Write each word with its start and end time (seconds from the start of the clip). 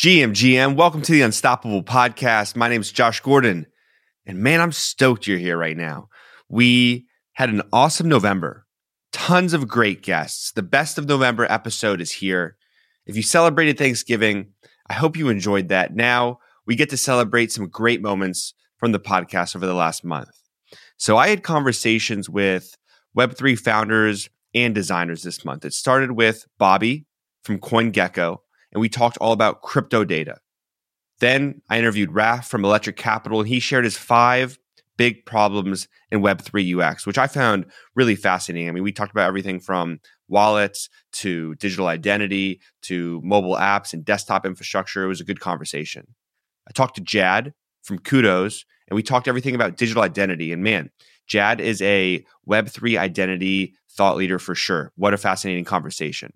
GM, 0.00 0.30
GM, 0.30 0.76
welcome 0.76 1.02
to 1.02 1.12
the 1.12 1.20
Unstoppable 1.20 1.82
Podcast. 1.82 2.56
My 2.56 2.70
name 2.70 2.80
is 2.80 2.90
Josh 2.90 3.20
Gordon, 3.20 3.66
and 4.24 4.38
man, 4.38 4.62
I'm 4.62 4.72
stoked 4.72 5.26
you're 5.26 5.36
here 5.36 5.58
right 5.58 5.76
now. 5.76 6.08
We 6.48 7.04
had 7.34 7.50
an 7.50 7.60
awesome 7.70 8.08
November, 8.08 8.64
tons 9.12 9.52
of 9.52 9.68
great 9.68 10.02
guests. 10.02 10.52
The 10.52 10.62
best 10.62 10.96
of 10.96 11.06
November 11.06 11.44
episode 11.50 12.00
is 12.00 12.12
here. 12.12 12.56
If 13.04 13.14
you 13.14 13.22
celebrated 13.22 13.76
Thanksgiving, 13.76 14.52
I 14.88 14.94
hope 14.94 15.18
you 15.18 15.28
enjoyed 15.28 15.68
that. 15.68 15.94
Now 15.94 16.38
we 16.66 16.76
get 16.76 16.88
to 16.88 16.96
celebrate 16.96 17.52
some 17.52 17.68
great 17.68 18.00
moments 18.00 18.54
from 18.78 18.92
the 18.92 19.00
podcast 19.00 19.54
over 19.54 19.66
the 19.66 19.74
last 19.74 20.02
month. 20.02 20.30
So 20.96 21.18
I 21.18 21.28
had 21.28 21.42
conversations 21.42 22.26
with 22.26 22.74
Web3 23.18 23.58
founders 23.58 24.30
and 24.54 24.74
designers 24.74 25.24
this 25.24 25.44
month. 25.44 25.66
It 25.66 25.74
started 25.74 26.12
with 26.12 26.46
Bobby 26.56 27.04
from 27.44 27.58
CoinGecko 27.58 28.38
and 28.72 28.80
we 28.80 28.88
talked 28.88 29.16
all 29.18 29.32
about 29.32 29.62
crypto 29.62 30.04
data. 30.04 30.38
Then 31.20 31.60
I 31.68 31.78
interviewed 31.78 32.10
Raph 32.10 32.46
from 32.46 32.64
Electric 32.64 32.96
Capital, 32.96 33.40
and 33.40 33.48
he 33.48 33.60
shared 33.60 33.84
his 33.84 33.96
five 33.96 34.58
big 34.96 35.24
problems 35.24 35.88
in 36.10 36.20
Web3 36.20 36.78
UX, 36.78 37.06
which 37.06 37.18
I 37.18 37.26
found 37.26 37.66
really 37.94 38.16
fascinating. 38.16 38.68
I 38.68 38.72
mean, 38.72 38.82
we 38.82 38.92
talked 38.92 39.12
about 39.12 39.28
everything 39.28 39.58
from 39.58 40.00
wallets 40.28 40.88
to 41.12 41.54
digital 41.56 41.86
identity 41.86 42.60
to 42.82 43.20
mobile 43.24 43.56
apps 43.56 43.92
and 43.92 44.04
desktop 44.04 44.44
infrastructure. 44.44 45.04
It 45.04 45.08
was 45.08 45.20
a 45.20 45.24
good 45.24 45.40
conversation. 45.40 46.06
I 46.68 46.72
talked 46.72 46.96
to 46.96 47.00
Jad 47.00 47.54
from 47.82 47.98
koodos, 47.98 48.64
and 48.88 48.94
we 48.94 49.02
talked 49.02 49.28
everything 49.28 49.54
about 49.54 49.76
digital 49.76 50.02
identity. 50.02 50.52
And 50.52 50.62
man, 50.62 50.90
Jad 51.26 51.60
is 51.60 51.80
a 51.80 52.24
Web3 52.48 52.98
identity 52.98 53.74
thought 53.90 54.16
leader 54.16 54.38
for 54.38 54.54
sure. 54.54 54.92
What 54.96 55.14
a 55.14 55.18
fascinating 55.18 55.64
conversation. 55.64 56.32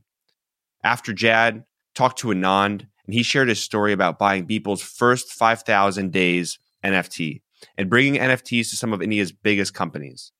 After 0.82 1.12
Jad, 1.12 1.64
talked 1.94 2.18
to 2.20 2.28
Anand, 2.28 2.86
and 3.06 3.14
he 3.14 3.22
shared 3.22 3.48
his 3.48 3.60
story 3.60 3.92
about 3.92 4.18
buying 4.18 4.46
Beeple's 4.46 4.82
first 4.82 5.30
5,000 5.32 6.12
days 6.12 6.58
NFT 6.84 7.42
and 7.76 7.90
bringing 7.90 8.20
NFTs 8.20 8.70
to 8.70 8.76
some 8.76 8.92
of 8.92 9.02
India's 9.02 9.32
biggest 9.32 9.74
companies. 9.74 10.32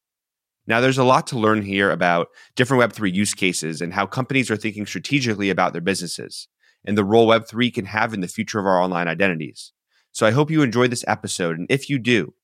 Now, 0.66 0.80
there's 0.80 0.98
a 0.98 1.05
lot 1.05 1.27
to 1.28 1.38
learn 1.38 1.62
here 1.62 1.91
about 1.91 2.28
different 2.56 2.82
Web3 2.82 3.12
use 3.12 3.34
cases 3.34 3.80
and 3.80 3.92
how 3.92 4.06
companies 4.06 4.50
are 4.50 4.56
thinking 4.56 4.86
strategically 4.86 5.50
about 5.50 5.72
their 5.72 5.82
businesses 5.82 6.48
and 6.84 6.97
the 6.97 7.05
role 7.05 7.28
Web3 7.28 7.72
can 7.72 7.86
have 7.86 8.12
in 8.12 8.20
the 8.20 8.28
future 8.28 8.58
of 8.58 8.66
our 8.66 8.80
online 8.80 9.08
identities. 9.08 9.72
So 10.12 10.27
I 10.27 10.30
hope 10.30 10.50
you 10.50 10.62
enjoyed 10.62 10.91
this 10.91 11.05
episode. 11.08 11.58
And 11.58 11.66
if 11.70 11.88
you 11.88 11.98
do, 11.98 12.34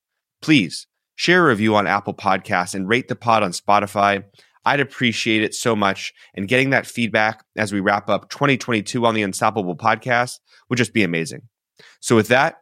please 0.43 0.87
share 1.15 1.45
a 1.45 1.49
review 1.49 1.77
on 1.77 1.87
Apple 1.87 2.15
Podcasts 2.15 2.75
and 2.75 2.89
rate 2.89 3.09
the 3.09 3.17
pod 3.17 3.43
on 3.43 3.53
Spotify. 3.53 4.25
I'd 4.65 4.81
appreciate 4.81 5.43
it 5.43 5.55
so 5.55 5.75
much. 5.75 6.13
And 6.35 6.49
getting 6.49 6.71
that 6.71 6.87
feedback 6.87 7.45
as 7.57 7.73
we 7.73 7.81
wrap 7.81 8.09
up 8.09 8.31
2022 8.31 9.05
on 9.07 9.15
the 9.15 9.23
Unstoppable 9.23 9.77
podcast 9.77 10.39
would 10.69 10.77
just 10.77 10.93
be 10.93 11.03
amazing. 11.03 11.43
So, 12.01 12.15
with 12.15 12.29
that, 12.29 12.57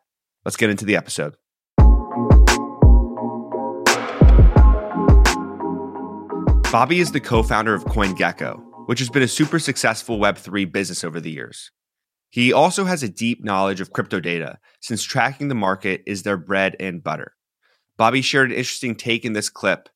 let's 0.44 0.56
get 0.56 0.70
into 0.70 0.84
the 0.84 0.96
episode. 0.96 1.34
Bobby 6.70 7.00
is 7.00 7.12
the 7.12 7.20
co 7.20 7.42
founder 7.42 7.74
of 7.74 7.84
CoinGecko, 7.86 8.86
which 8.86 8.98
has 9.00 9.08
been 9.08 9.22
a 9.22 9.28
super 9.28 9.58
successful 9.58 10.19
Web3 10.19 10.70
business 10.70 11.02
over 11.02 11.19
the 11.19 11.30
years. 11.30 11.72
He 12.30 12.52
also 12.52 12.84
has 12.84 13.02
a 13.02 13.08
deep 13.08 13.42
knowledge 13.42 13.80
of 13.80 13.92
crypto 13.92 14.20
data, 14.20 14.58
since 14.80 15.02
tracking 15.02 15.48
the 15.48 15.54
market 15.54 16.02
is 16.06 16.22
their 16.22 16.36
bread 16.36 16.76
and 16.78 17.02
butter. 17.02 17.32
Bobby 17.96 18.20
shared 18.20 18.52
an 18.52 18.58
interesting 18.58 18.94
take 18.94 19.24
in 19.24 19.32
this 19.32 19.48
clip 19.48 19.88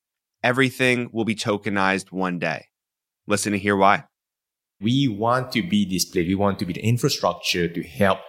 everything 0.43 1.09
will 1.11 1.25
be 1.25 1.35
tokenized 1.35 2.11
one 2.11 2.39
day. 2.39 2.65
Listen 3.25 3.53
to 3.53 3.57
hear 3.57 3.75
why. 3.75 4.05
We 4.81 5.07
want 5.07 5.51
to 5.53 5.63
be 5.63 5.85
this 5.85 6.05
place. 6.05 6.27
We 6.27 6.35
want 6.35 6.59
to 6.59 6.65
be 6.65 6.73
the 6.73 6.85
infrastructure 6.85 7.67
to 7.69 7.83
help 7.83 8.19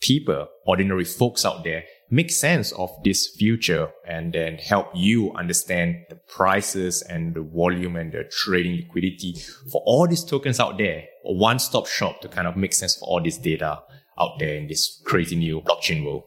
people, 0.00 0.46
ordinary 0.66 1.04
folks 1.04 1.44
out 1.44 1.64
there, 1.64 1.84
make 2.10 2.30
sense 2.30 2.70
of 2.72 2.90
this 3.02 3.28
future 3.28 3.88
and 4.06 4.32
then 4.32 4.56
help 4.56 4.88
you 4.94 5.32
understand 5.32 5.96
the 6.10 6.16
prices 6.28 7.02
and 7.02 7.34
the 7.34 7.40
volume 7.40 7.96
and 7.96 8.12
the 8.12 8.24
trading 8.30 8.76
liquidity 8.76 9.34
for 9.72 9.82
all 9.86 10.06
these 10.06 10.24
tokens 10.24 10.60
out 10.60 10.78
there. 10.78 11.04
A 11.24 11.32
one 11.32 11.58
stop 11.58 11.86
shop 11.86 12.20
to 12.20 12.28
kind 12.28 12.46
of 12.46 12.56
make 12.56 12.74
sense 12.74 12.96
for 12.96 13.08
all 13.08 13.22
this 13.22 13.38
data 13.38 13.80
out 14.18 14.38
there 14.38 14.54
in 14.54 14.66
this 14.68 15.00
crazy 15.04 15.36
new 15.36 15.60
blockchain 15.62 16.04
world. 16.04 16.24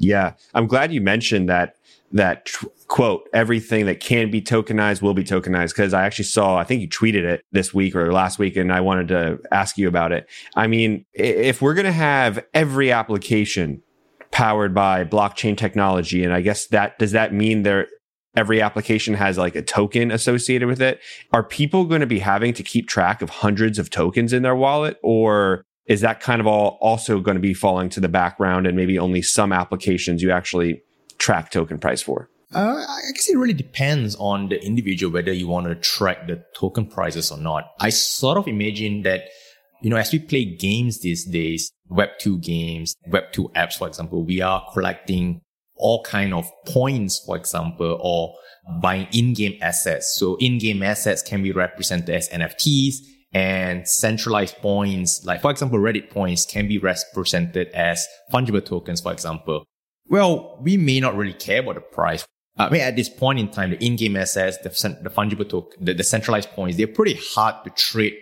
Yeah, 0.00 0.32
I'm 0.54 0.66
glad 0.66 0.92
you 0.92 1.00
mentioned 1.02 1.48
that 1.50 1.76
that 2.12 2.46
tr- 2.46 2.66
quote 2.88 3.28
everything 3.32 3.86
that 3.86 4.00
can 4.00 4.30
be 4.30 4.42
tokenized 4.42 5.02
will 5.02 5.14
be 5.14 5.22
tokenized 5.22 5.68
because 5.68 5.94
I 5.94 6.04
actually 6.04 6.24
saw 6.24 6.56
I 6.56 6.64
think 6.64 6.80
you 6.80 6.88
tweeted 6.88 7.22
it 7.22 7.44
this 7.52 7.72
week 7.72 7.94
or 7.94 8.12
last 8.12 8.38
week 8.38 8.56
and 8.56 8.72
I 8.72 8.80
wanted 8.80 9.08
to 9.08 9.38
ask 9.52 9.78
you 9.78 9.86
about 9.86 10.10
it. 10.10 10.26
I 10.56 10.66
mean, 10.66 11.04
if 11.12 11.62
we're 11.62 11.74
going 11.74 11.86
to 11.86 11.92
have 11.92 12.44
every 12.52 12.90
application 12.90 13.82
powered 14.32 14.74
by 14.74 15.04
blockchain 15.04 15.56
technology 15.56 16.24
and 16.24 16.32
I 16.32 16.40
guess 16.40 16.66
that 16.68 16.98
does 16.98 17.12
that 17.12 17.32
mean 17.32 17.62
there 17.62 17.86
every 18.36 18.60
application 18.60 19.14
has 19.14 19.36
like 19.36 19.54
a 19.54 19.62
token 19.62 20.10
associated 20.10 20.66
with 20.66 20.80
it. 20.80 21.00
Are 21.32 21.42
people 21.42 21.84
going 21.84 22.00
to 22.00 22.06
be 22.06 22.20
having 22.20 22.54
to 22.54 22.62
keep 22.62 22.88
track 22.88 23.22
of 23.22 23.28
hundreds 23.28 23.78
of 23.78 23.90
tokens 23.90 24.32
in 24.32 24.42
their 24.42 24.56
wallet 24.56 24.98
or 25.02 25.64
is 25.90 26.02
that 26.02 26.20
kind 26.20 26.40
of 26.40 26.46
all 26.46 26.78
also 26.80 27.18
going 27.18 27.34
to 27.34 27.40
be 27.40 27.52
falling 27.52 27.88
to 27.90 27.98
the 27.98 28.08
background 28.08 28.64
and 28.64 28.76
maybe 28.76 28.96
only 28.96 29.20
some 29.20 29.52
applications 29.52 30.22
you 30.22 30.30
actually 30.30 30.80
track 31.18 31.50
token 31.50 31.78
price 31.78 32.00
for? 32.00 32.30
Uh, 32.54 32.84
I 32.88 33.00
guess 33.12 33.28
it 33.28 33.36
really 33.36 33.54
depends 33.54 34.14
on 34.20 34.50
the 34.50 34.64
individual 34.64 35.12
whether 35.12 35.32
you 35.32 35.48
want 35.48 35.66
to 35.66 35.74
track 35.74 36.28
the 36.28 36.44
token 36.56 36.86
prices 36.86 37.32
or 37.32 37.38
not. 37.38 37.72
I 37.80 37.88
sort 37.90 38.38
of 38.38 38.46
imagine 38.46 39.02
that, 39.02 39.24
you 39.82 39.90
know, 39.90 39.96
as 39.96 40.12
we 40.12 40.20
play 40.20 40.44
games 40.44 41.00
these 41.00 41.24
days, 41.24 41.72
Web2 41.90 42.40
games, 42.40 42.94
Web2 43.08 43.52
apps, 43.54 43.76
for 43.76 43.88
example, 43.88 44.24
we 44.24 44.40
are 44.40 44.64
collecting 44.72 45.40
all 45.74 46.04
kind 46.04 46.32
of 46.32 46.48
points, 46.68 47.20
for 47.26 47.36
example, 47.36 47.98
or 48.00 48.34
buying 48.80 49.08
in-game 49.12 49.58
assets. 49.60 50.14
So 50.16 50.36
in-game 50.36 50.84
assets 50.84 51.20
can 51.20 51.42
be 51.42 51.50
represented 51.50 52.10
as 52.10 52.28
NFTs 52.28 52.94
and 53.32 53.86
centralized 53.86 54.56
points, 54.58 55.24
like 55.24 55.40
for 55.40 55.50
example, 55.50 55.78
Reddit 55.78 56.10
points 56.10 56.44
can 56.44 56.66
be 56.66 56.78
represented 56.78 57.68
as 57.68 58.06
fungible 58.32 58.64
tokens, 58.64 59.00
for 59.00 59.12
example. 59.12 59.64
Well, 60.08 60.58
we 60.60 60.76
may 60.76 60.98
not 60.98 61.16
really 61.16 61.34
care 61.34 61.60
about 61.60 61.76
the 61.76 61.80
price. 61.80 62.26
I 62.56 62.68
mean, 62.68 62.80
at 62.80 62.96
this 62.96 63.08
point 63.08 63.38
in 63.38 63.48
time, 63.48 63.70
the 63.70 63.84
in-game 63.84 64.16
assets, 64.16 64.58
the, 64.58 64.68
the 65.02 65.10
fungible 65.10 65.48
token, 65.48 65.84
the, 65.84 65.94
the 65.94 66.04
centralized 66.04 66.50
points, 66.50 66.76
they're 66.76 66.88
pretty 66.88 67.18
hard 67.34 67.64
to 67.64 67.70
trade 67.70 68.14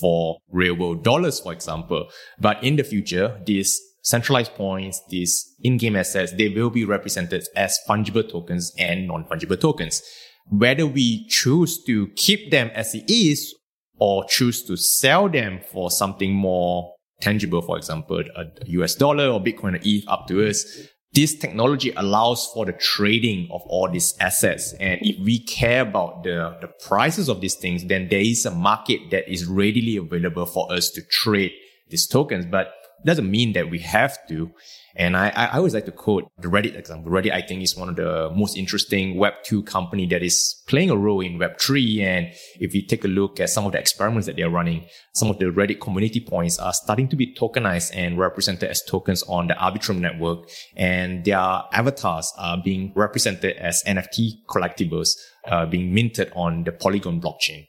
for 0.00 0.38
real 0.50 0.76
world 0.76 1.04
dollars, 1.04 1.40
for 1.40 1.52
example. 1.52 2.08
But 2.38 2.62
in 2.62 2.76
the 2.76 2.84
future, 2.84 3.40
these 3.44 3.80
centralized 4.02 4.54
points, 4.54 5.02
these 5.10 5.54
in-game 5.62 5.96
assets, 5.96 6.32
they 6.32 6.48
will 6.48 6.70
be 6.70 6.84
represented 6.84 7.44
as 7.56 7.78
fungible 7.88 8.28
tokens 8.30 8.72
and 8.78 9.08
non-fungible 9.08 9.60
tokens. 9.60 10.00
Whether 10.48 10.86
we 10.86 11.26
choose 11.28 11.82
to 11.84 12.08
keep 12.16 12.50
them 12.50 12.70
as 12.74 12.94
it 12.94 13.10
is 13.10 13.54
or 14.02 14.24
choose 14.24 14.64
to 14.64 14.76
sell 14.76 15.28
them 15.28 15.60
for 15.70 15.88
something 15.88 16.32
more 16.34 16.92
tangible, 17.20 17.62
for 17.62 17.76
example, 17.76 18.20
a 18.34 18.46
US 18.66 18.96
dollar 18.96 19.28
or 19.28 19.40
Bitcoin 19.40 19.76
or 19.76 19.80
ETH 19.84 20.02
up 20.08 20.26
to 20.26 20.44
us. 20.44 20.64
This 21.12 21.38
technology 21.38 21.92
allows 21.96 22.50
for 22.52 22.66
the 22.66 22.72
trading 22.72 23.48
of 23.52 23.62
all 23.66 23.88
these 23.88 24.16
assets. 24.18 24.74
And 24.80 24.98
if 25.02 25.24
we 25.24 25.44
care 25.44 25.82
about 25.82 26.24
the, 26.24 26.56
the 26.60 26.68
prices 26.84 27.28
of 27.28 27.40
these 27.40 27.54
things, 27.54 27.84
then 27.84 28.08
there 28.08 28.18
is 28.18 28.44
a 28.44 28.50
market 28.50 29.10
that 29.12 29.30
is 29.32 29.46
readily 29.46 29.98
available 29.98 30.46
for 30.46 30.72
us 30.72 30.90
to 30.90 31.02
trade 31.02 31.52
these 31.88 32.08
tokens. 32.08 32.44
But 32.46 32.72
doesn't 33.04 33.30
mean 33.30 33.52
that 33.52 33.70
we 33.70 33.78
have 33.80 34.16
to. 34.30 34.50
And 34.94 35.16
I, 35.16 35.30
I 35.30 35.56
always 35.56 35.74
like 35.74 35.86
to 35.86 35.92
quote 35.92 36.30
the 36.38 36.48
Reddit 36.48 36.76
example. 36.76 37.10
Reddit, 37.10 37.32
I 37.32 37.42
think, 37.42 37.62
is 37.62 37.76
one 37.76 37.88
of 37.88 37.96
the 37.96 38.30
most 38.34 38.56
interesting 38.56 39.16
Web2 39.16 39.66
company 39.66 40.06
that 40.06 40.22
is 40.22 40.62
playing 40.68 40.90
a 40.90 40.96
role 40.96 41.20
in 41.20 41.38
Web3. 41.38 42.00
And 42.00 42.32
if 42.60 42.74
you 42.74 42.86
take 42.86 43.04
a 43.04 43.08
look 43.08 43.40
at 43.40 43.50
some 43.50 43.64
of 43.66 43.72
the 43.72 43.78
experiments 43.78 44.26
that 44.26 44.36
they're 44.36 44.50
running, 44.50 44.84
some 45.14 45.30
of 45.30 45.38
the 45.38 45.46
Reddit 45.46 45.80
community 45.80 46.20
points 46.20 46.58
are 46.58 46.72
starting 46.72 47.08
to 47.08 47.16
be 47.16 47.34
tokenized 47.34 47.90
and 47.94 48.18
represented 48.18 48.68
as 48.68 48.82
tokens 48.82 49.22
on 49.24 49.48
the 49.48 49.54
Arbitrum 49.54 50.00
network. 50.00 50.48
And 50.76 51.24
their 51.24 51.38
avatars 51.38 52.32
are 52.36 52.58
being 52.62 52.92
represented 52.94 53.56
as 53.56 53.82
NFT 53.86 54.44
collectibles, 54.48 55.10
uh, 55.46 55.66
being 55.66 55.94
minted 55.94 56.32
on 56.34 56.64
the 56.64 56.72
Polygon 56.72 57.20
blockchain. 57.20 57.66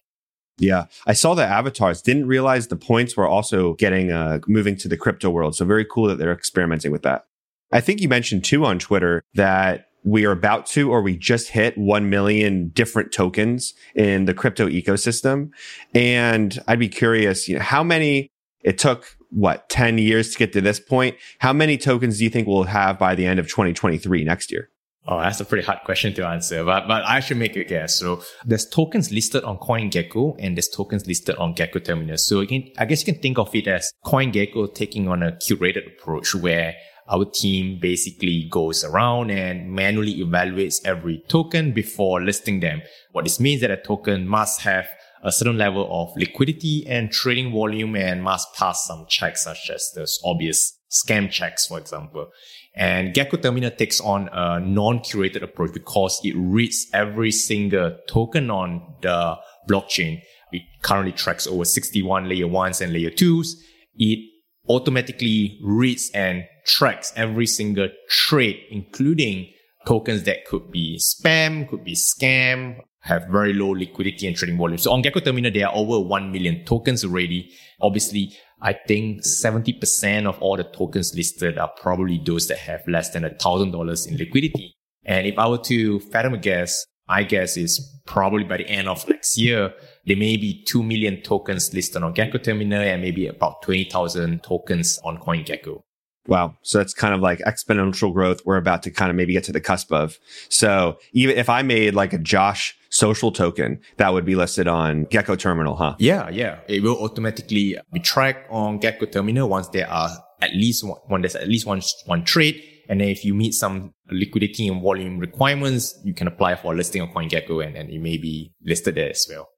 Yeah, 0.58 0.86
I 1.08 1.14
saw 1.14 1.34
the 1.34 1.46
avatars. 1.46 2.02
Didn't 2.02 2.28
realize 2.28 2.68
the 2.68 2.76
points 2.76 3.18
were 3.18 3.28
also 3.28 3.74
getting 3.74 4.12
uh, 4.12 4.40
moving 4.48 4.76
to 4.78 4.88
the 4.88 4.98
crypto 4.98 5.30
world. 5.30 5.56
So 5.56 5.66
very 5.66 5.86
cool 5.86 6.08
that 6.08 6.18
they're 6.18 6.32
experimenting 6.32 6.92
with 6.92 7.02
that. 7.04 7.26
I 7.72 7.82
think 7.82 8.02
you 8.02 8.08
mentioned 8.08 8.44
too 8.44 8.66
on 8.66 8.78
Twitter 8.78 9.24
that 9.34 9.88
we 10.04 10.26
are 10.26 10.32
about 10.32 10.66
to 10.68 10.92
or 10.92 11.02
we 11.02 11.18
just 11.18 11.50
hit 11.50 11.78
1 11.78 12.10
million 12.10 12.70
different 12.70 13.12
tokens 13.12 13.74
in 13.96 14.26
the 14.26 14.34
crypto 14.34 14.68
ecosystem. 14.68 15.50
And 15.96 16.62
I'd 16.68 16.80
be 16.80 16.90
curious, 16.90 17.48
you 17.48 17.56
know, 17.56 17.64
how 17.64 17.84
many 17.84 18.30
it 18.64 18.78
took 18.78 19.18
what 19.30 19.68
10 19.70 19.98
years 19.98 20.32
to 20.32 20.38
get 20.38 20.54
to 20.54 20.62
this 20.62 20.80
point. 20.80 21.18
How 21.40 21.54
many 21.54 21.78
tokens 21.78 22.18
do 22.18 22.24
you 22.24 22.30
think 22.30 22.48
we'll 22.48 22.64
have 22.64 22.98
by 22.98 23.16
the 23.16 23.26
end 23.26 23.40
of 23.40 23.48
2023 23.48 24.24
next 24.24 24.52
year? 24.52 24.70
Oh, 25.06 25.20
that's 25.20 25.42
a 25.42 25.46
pretty 25.46 25.66
hard 25.66 25.80
question 25.84 26.14
to 26.14 26.26
answer, 26.26 26.64
but, 26.64 26.88
but 26.88 27.04
I 27.04 27.20
should 27.20 27.36
make 27.36 27.58
a 27.58 27.66
guess. 27.66 28.00
So 28.00 28.24
there's 28.46 28.66
tokens 28.66 29.12
listed 29.12 29.44
on 29.44 29.58
CoinGecko 29.58 30.38
and 30.40 30.56
there's 30.56 30.70
tokens 30.70 31.06
listed 31.06 31.36
on 31.36 31.54
Gecko 31.54 31.80
Terminal. 31.80 32.18
So 32.18 32.40
again, 32.40 32.72
I 32.78 32.86
guess 32.86 33.06
you 33.06 33.14
can 33.14 33.22
think 33.22 33.38
of 33.38 33.54
it 33.54 33.68
as 33.68 33.92
CoinGecko 34.06 34.74
taking 34.74 35.10
on 35.10 35.22
a 35.22 35.34
curated 35.34 35.88
approach 35.88 36.34
where 36.34 36.76
our 37.10 37.26
team 37.26 37.80
basically 37.82 38.48
goes 38.50 38.86
around 38.86 39.30
and 39.30 39.70
manually 39.70 40.20
evaluates 40.20 40.76
every 40.86 41.22
token 41.28 41.74
before 41.74 42.22
listing 42.22 42.62
them. 42.62 42.82
What 43.12 43.26
this 43.26 43.42
means 43.42 43.60
that 43.60 43.72
a 43.72 43.78
token 43.78 44.26
must 44.26 44.62
have 44.62 44.88
a 45.22 45.34
certain 45.34 45.58
level 45.58 45.88
of 45.92 46.16
liquidity 46.18 46.86
and 46.88 47.12
trading 47.12 47.52
volume 47.52 47.96
and 47.96 48.24
must 48.24 48.54
pass 48.56 48.86
some 48.86 49.06
checks 49.10 49.44
such 49.44 49.70
as 49.70 49.92
those 49.96 50.20
obvious 50.24 50.80
scam 50.90 51.30
checks, 51.30 51.68
for 51.68 51.80
example. 51.80 52.30
And 52.76 53.14
Gecko 53.14 53.38
Terminal 53.38 53.72
takes 53.72 54.02
on 54.02 54.30
a 54.32 54.60
non-curated 54.60 55.44
approach 55.44 55.74
because 55.74 56.20
it 56.24 56.34
reads 56.36 56.88
every 56.94 57.32
single 57.32 57.98
token 58.08 58.50
on 58.50 58.96
the 59.02 59.38
blockchain. 59.70 60.22
It 60.52 60.64
currently 60.82 61.12
tracks 61.12 61.46
over 61.46 61.66
61 61.66 62.28
layer 62.28 62.48
ones 62.48 62.82
and 62.82 62.92
layer 62.92 63.12
twos. 63.12 63.64
It 63.96 64.20
automatically 64.68 65.60
reads 65.64 66.10
and 66.16 66.46
tracks 66.66 67.14
every 67.16 67.46
single 67.46 67.90
trade, 68.10 68.60
including 68.72 69.50
tokens 69.86 70.24
that 70.24 70.46
could 70.46 70.72
be 70.72 71.00
spam, 71.00 71.70
could 71.70 71.84
be 71.84 71.94
scam, 71.94 72.78
have 73.02 73.28
very 73.30 73.54
low 73.54 73.70
liquidity 73.70 74.26
and 74.28 74.36
trading 74.36 74.58
volume. 74.58 74.78
So 74.78 74.92
on 74.92 75.02
Gecko 75.02 75.20
Terminal, 75.20 75.52
there 75.52 75.68
are 75.68 75.76
over 75.76 76.00
1 76.00 76.32
million 76.32 76.64
tokens 76.66 77.04
already. 77.04 77.52
Obviously, 77.82 78.32
I 78.64 78.74
think 78.88 79.24
70% 79.24 80.26
of 80.26 80.42
all 80.42 80.56
the 80.56 80.64
tokens 80.64 81.14
listed 81.16 81.58
are 81.58 81.72
probably 81.78 82.22
those 82.26 82.48
that 82.48 82.60
have 82.60 82.82
less 82.88 83.10
than 83.10 83.24
$1,000 83.24 84.08
in 84.08 84.18
liquidity. 84.18 84.74
And 85.04 85.28
if 85.28 85.38
I 85.38 85.50
were 85.50 85.58
to 85.58 86.00
fathom 86.00 86.34
a 86.34 86.38
guess, 86.38 86.86
my 87.10 87.24
guess 87.24 87.58
is 87.58 88.02
probably 88.06 88.46
by 88.46 88.58
the 88.58 88.70
end 88.70 88.88
of 88.88 89.08
next 89.10 89.38
year, 89.38 89.74
there 90.06 90.16
may 90.16 90.38
be 90.38 90.64
2 90.66 90.82
million 90.82 91.22
tokens 91.22 91.74
listed 91.74 92.02
on 92.02 92.14
Gecko 92.14 92.38
Terminal 92.38 92.82
and 92.82 93.02
maybe 93.02 93.28
about 93.28 93.62
20,000 93.64 94.42
tokens 94.44 94.98
on 95.04 95.18
CoinGecko. 95.18 95.82
Wow. 96.28 96.56
So 96.62 96.78
that's 96.78 96.94
kind 96.94 97.14
of 97.14 97.20
like 97.20 97.40
exponential 97.40 98.14
growth 98.14 98.46
we're 98.46 98.56
about 98.56 98.84
to 98.84 98.92
kind 98.92 99.10
of 99.10 99.18
maybe 99.18 99.34
get 99.34 99.44
to 99.44 99.52
the 99.52 99.60
cusp 99.60 99.92
of. 99.92 100.18
So 100.48 100.98
even 101.12 101.36
if 101.36 101.50
I 101.50 101.64
made 101.64 101.96
like 101.96 102.14
a 102.14 102.18
Josh 102.18 102.78
social 102.94 103.32
token, 103.32 103.80
that 103.98 104.14
would 104.14 104.24
be 104.24 104.36
listed 104.36 104.68
on 104.68 105.06
Gecko 105.06 105.36
Terminal, 105.36 105.76
huh? 105.76 105.96
Yeah, 106.00 106.30
yeah. 106.30 106.60
It 106.68 106.84
will 106.84 106.98
automatically 107.04 107.78
be 107.92 108.00
tracked 108.00 108.50
on 108.52 108.78
Gecko 108.78 109.08
Terminal 109.08 109.50
once 109.50 109.68
there 109.70 109.90
are 109.90 110.10
at 110.42 110.54
least 110.54 110.84
one, 110.84 111.00
when 111.08 111.22
there's 111.22 111.36
at 111.36 111.48
least 111.48 111.66
one, 111.66 111.82
one 112.06 112.24
trade. 112.24 112.62
And 112.90 113.02
then 113.02 113.08
if 113.08 113.26
you 113.26 113.34
meet 113.34 113.54
some 113.54 113.94
liquidity 114.12 114.68
and 114.68 114.82
volume 114.82 115.18
requirements, 115.18 116.00
you 116.04 116.14
can 116.14 116.28
apply 116.28 116.56
for 116.56 116.74
a 116.74 116.76
listing 116.76 117.02
on 117.02 117.12
CoinGecko 117.14 117.66
and, 117.66 117.76
and 117.76 117.90
it 117.90 118.00
may 118.00 118.18
be 118.18 118.52
listed 118.64 118.96
there 118.96 119.10
as 119.10 119.26
well. 119.30 119.50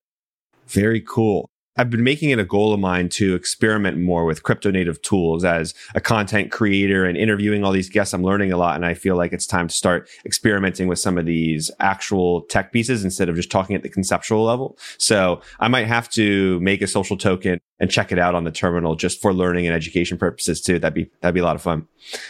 Very 0.67 1.01
cool. 1.01 1.49
I've 1.77 1.89
been 1.89 2.03
making 2.03 2.29
it 2.29 2.39
a 2.39 2.45
goal 2.45 2.73
of 2.73 2.79
mine 2.79 3.09
to 3.09 3.35
experiment 3.35 3.97
more 3.97 4.23
with 4.23 4.43
crypto 4.43 4.71
native 4.71 5.01
tools 5.01 5.43
as 5.43 5.73
a 5.93 5.99
content 5.99 6.49
creator 6.49 7.03
and 7.03 7.17
interviewing 7.17 7.65
all 7.65 7.73
these 7.73 7.89
guests. 7.89 8.13
I'm 8.13 8.23
learning 8.23 8.53
a 8.53 8.57
lot 8.57 8.75
and 8.75 8.85
I 8.85 8.93
feel 8.93 9.17
like 9.17 9.33
it's 9.33 9.45
time 9.45 9.67
to 9.67 9.75
start 9.75 10.09
experimenting 10.25 10.87
with 10.87 10.99
some 10.99 11.17
of 11.17 11.25
these 11.25 11.69
actual 11.81 12.41
tech 12.43 12.71
pieces 12.71 13.03
instead 13.03 13.27
of 13.27 13.35
just 13.35 13.51
talking 13.51 13.75
at 13.75 13.83
the 13.83 13.89
conceptual 13.89 14.43
level. 14.43 14.77
So 14.97 15.41
I 15.59 15.67
might 15.67 15.87
have 15.87 16.09
to 16.11 16.61
make 16.61 16.81
a 16.81 16.87
social 16.87 17.17
token 17.17 17.59
and 17.77 17.91
check 17.91 18.13
it 18.13 18.19
out 18.19 18.35
on 18.35 18.45
the 18.45 18.51
terminal 18.51 18.95
just 18.95 19.21
for 19.21 19.33
learning 19.33 19.67
and 19.67 19.75
education 19.75 20.17
purposes 20.17 20.61
too. 20.61 20.79
That'd 20.79 20.93
be, 20.93 21.11
that'd 21.19 21.33
be 21.33 21.41
a 21.41 21.43
lot 21.43 21.57
of 21.57 21.61
fun. 21.61 21.87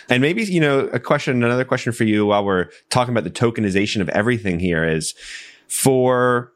And 0.09 0.21
maybe, 0.21 0.43
you 0.43 0.59
know, 0.59 0.87
a 0.87 0.99
question, 0.99 1.43
another 1.43 1.65
question 1.65 1.93
for 1.93 2.03
you 2.03 2.25
while 2.25 2.43
we're 2.43 2.69
talking 2.89 3.15
about 3.15 3.25
the 3.25 3.29
tokenization 3.29 4.01
of 4.01 4.09
everything 4.09 4.59
here 4.59 4.83
is 4.83 5.13
for 5.67 6.51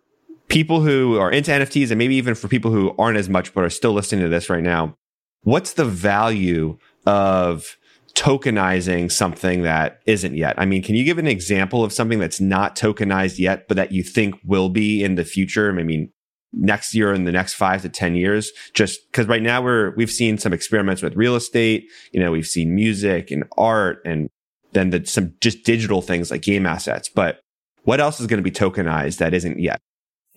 people 0.49 0.81
who 0.81 1.17
are 1.17 1.31
into 1.31 1.51
NFTs 1.51 1.91
and 1.91 1.97
maybe 1.97 2.15
even 2.15 2.35
for 2.35 2.47
people 2.47 2.71
who 2.71 2.93
aren't 2.97 3.17
as 3.17 3.29
much, 3.29 3.53
but 3.53 3.63
are 3.63 3.69
still 3.69 3.93
listening 3.93 4.21
to 4.21 4.29
this 4.29 4.49
right 4.49 4.63
now, 4.63 4.95
what's 5.43 5.73
the 5.73 5.85
value 5.85 6.77
of 7.05 7.77
tokenizing 8.15 9.11
something 9.11 9.61
that 9.61 10.01
isn't 10.05 10.35
yet? 10.35 10.55
I 10.57 10.65
mean, 10.65 10.83
can 10.83 10.95
you 10.95 11.05
give 11.05 11.19
an 11.19 11.27
example 11.27 11.83
of 11.83 11.93
something 11.93 12.19
that's 12.19 12.41
not 12.41 12.75
tokenized 12.75 13.39
yet, 13.39 13.67
but 13.67 13.77
that 13.77 13.91
you 13.91 14.03
think 14.03 14.35
will 14.43 14.69
be 14.69 15.03
in 15.03 15.15
the 15.15 15.23
future? 15.23 15.69
I 15.69 15.83
mean, 15.83 16.11
next 16.51 16.95
year 16.95 17.13
in 17.13 17.25
the 17.25 17.31
next 17.31 17.53
five 17.53 17.83
to 17.83 17.89
10 17.89 18.15
years, 18.15 18.51
just 18.73 18.99
because 19.11 19.27
right 19.27 19.43
now 19.43 19.61
we're, 19.61 19.93
we've 19.95 20.09
seen 20.09 20.39
some 20.39 20.51
experiments 20.51 21.03
with 21.03 21.15
real 21.15 21.35
estate. 21.35 21.85
You 22.11 22.19
know, 22.19 22.31
we've 22.31 22.47
seen 22.47 22.73
music 22.73 23.29
and 23.29 23.43
art 23.55 24.01
and 24.03 24.29
then 24.71 24.89
the, 24.89 25.05
some 25.05 25.35
just 25.41 25.63
digital 25.63 26.01
things 26.01 26.31
like 26.31 26.41
game 26.41 26.65
assets. 26.65 27.07
But 27.07 27.39
what 27.83 27.99
else 27.99 28.19
is 28.19 28.27
going 28.27 28.39
to 28.39 28.43
be 28.43 28.51
tokenized 28.51 29.17
that 29.17 29.33
isn't 29.35 29.59
yet? 29.59 29.79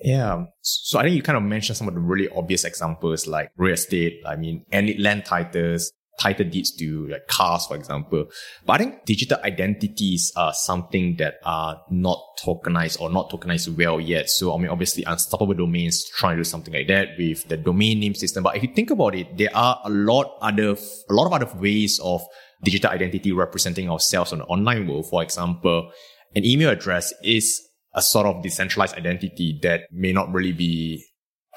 Yeah. 0.03 0.35
Um, 0.35 0.49
so 0.61 0.99
I 0.99 1.05
think 1.05 1.17
you 1.17 1.23
kind 1.23 1.37
of 1.37 1.45
mentioned 1.45 1.77
some 1.77 1.89
of 1.89 1.95
the 1.95 2.01
really 2.01 2.29
obvious 2.29 2.65
examples 2.65 3.27
like 3.27 3.51
real 3.57 3.75
estate. 3.75 4.21
I 4.27 4.37
mean, 4.37 4.65
any 4.73 4.99
land 4.99 5.25
titles, 5.25 5.93
title 6.19 6.49
deeds 6.49 6.73
to 6.77 7.07
like 7.09 7.27
cars, 7.29 7.67
for 7.67 7.77
example. 7.77 8.27
But 8.67 8.73
I 8.73 8.79
think 8.79 9.05
digital 9.05 9.39
identities 9.45 10.33
are 10.37 10.53
something 10.53 11.17
that 11.17 11.35
are 11.45 11.81
not 11.91 12.19
tokenized 12.45 13.01
or 13.01 13.11
not 13.11 13.31
tokenized 13.31 13.77
well 13.77 14.01
yet. 14.01 14.29
So 14.29 14.55
I 14.55 14.59
mean, 14.59 14.69
obviously 14.69 15.05
Unstoppable 15.05 15.55
Domains 15.55 16.05
trying 16.05 16.37
to 16.37 16.41
do 16.41 16.45
something 16.45 16.75
like 16.75 16.89
that 16.89 17.11
with 17.17 17.47
the 17.49 17.57
domain 17.57 18.01
name 18.01 18.15
system. 18.15 18.43
But 18.43 18.57
if 18.57 18.63
you 18.63 18.75
think 18.75 18.91
about 18.91 19.15
it, 19.15 19.37
there 19.37 19.55
are 19.55 19.81
a 19.85 19.91
lot 19.91 20.37
other, 20.41 20.77
a 21.09 21.15
lot 21.15 21.27
of 21.27 21.33
other 21.33 21.61
ways 21.61 22.01
of 22.01 22.23
digital 22.65 22.91
identity 22.91 23.33
representing 23.33 23.91
ourselves 23.91 24.33
on 24.33 24.39
the 24.39 24.45
online 24.47 24.87
world. 24.87 25.09
For 25.09 25.23
example, 25.23 25.91
an 26.35 26.45
email 26.45 26.71
address 26.71 27.13
is 27.23 27.61
a 27.95 28.03
sort 28.03 28.27
of 28.27 28.43
decentralized 28.43 28.97
identity 28.97 29.59
that 29.63 29.83
may 29.91 30.13
not 30.13 30.33
really 30.33 30.53
be 30.53 31.05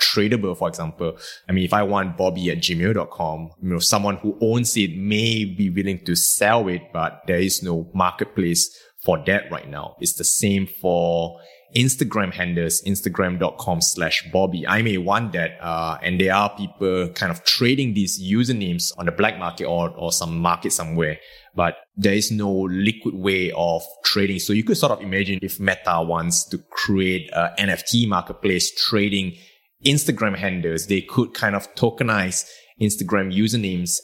tradable, 0.01 0.57
for 0.57 0.67
example. 0.67 1.17
I 1.47 1.51
mean, 1.51 1.63
if 1.63 1.73
I 1.73 1.83
want 1.83 2.17
Bobby 2.17 2.49
at 2.51 2.57
gmail.com, 2.57 3.49
you 3.61 3.69
know, 3.69 3.79
someone 3.79 4.17
who 4.17 4.37
owns 4.41 4.75
it 4.75 4.97
may 4.97 5.45
be 5.45 5.69
willing 5.69 6.03
to 6.05 6.15
sell 6.15 6.67
it, 6.67 6.81
but 6.93 7.21
there 7.27 7.39
is 7.39 7.63
no 7.63 7.89
marketplace 7.93 8.69
for 9.03 9.23
that 9.25 9.49
right 9.51 9.69
now. 9.69 9.95
It's 9.99 10.13
the 10.13 10.23
same 10.23 10.67
for 10.81 11.39
Instagram 11.75 12.33
handles, 12.33 12.81
instagram.com 12.85 13.81
slash 13.81 14.29
Bobby. 14.31 14.67
I 14.67 14.81
may 14.81 14.97
want 14.97 15.33
that. 15.33 15.57
Uh, 15.61 15.97
and 16.01 16.19
there 16.19 16.33
are 16.33 16.55
people 16.55 17.09
kind 17.09 17.31
of 17.31 17.43
trading 17.43 17.93
these 17.93 18.21
usernames 18.21 18.91
on 18.97 19.05
the 19.05 19.11
black 19.11 19.39
market 19.39 19.65
or, 19.65 19.89
or 19.91 20.11
some 20.11 20.37
market 20.37 20.73
somewhere 20.73 21.17
but 21.55 21.77
there 21.95 22.13
is 22.13 22.31
no 22.31 22.51
liquid 22.51 23.15
way 23.15 23.51
of 23.55 23.81
trading. 24.03 24.39
So 24.39 24.53
you 24.53 24.63
could 24.63 24.77
sort 24.77 24.91
of 24.91 25.01
imagine 25.01 25.39
if 25.41 25.59
Meta 25.59 26.03
wants 26.03 26.43
to 26.49 26.57
create 26.57 27.29
an 27.33 27.69
NFT 27.69 28.07
marketplace 28.07 28.71
trading 28.75 29.37
Instagram 29.85 30.35
handles, 30.35 30.87
they 30.87 31.01
could 31.01 31.33
kind 31.33 31.55
of 31.55 31.73
tokenize 31.75 32.45
Instagram 32.81 33.33
usernames 33.33 33.99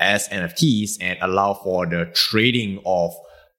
as 0.00 0.28
NFTs 0.28 0.92
and 1.00 1.18
allow 1.20 1.54
for 1.54 1.86
the 1.86 2.10
trading 2.14 2.80
of 2.86 3.12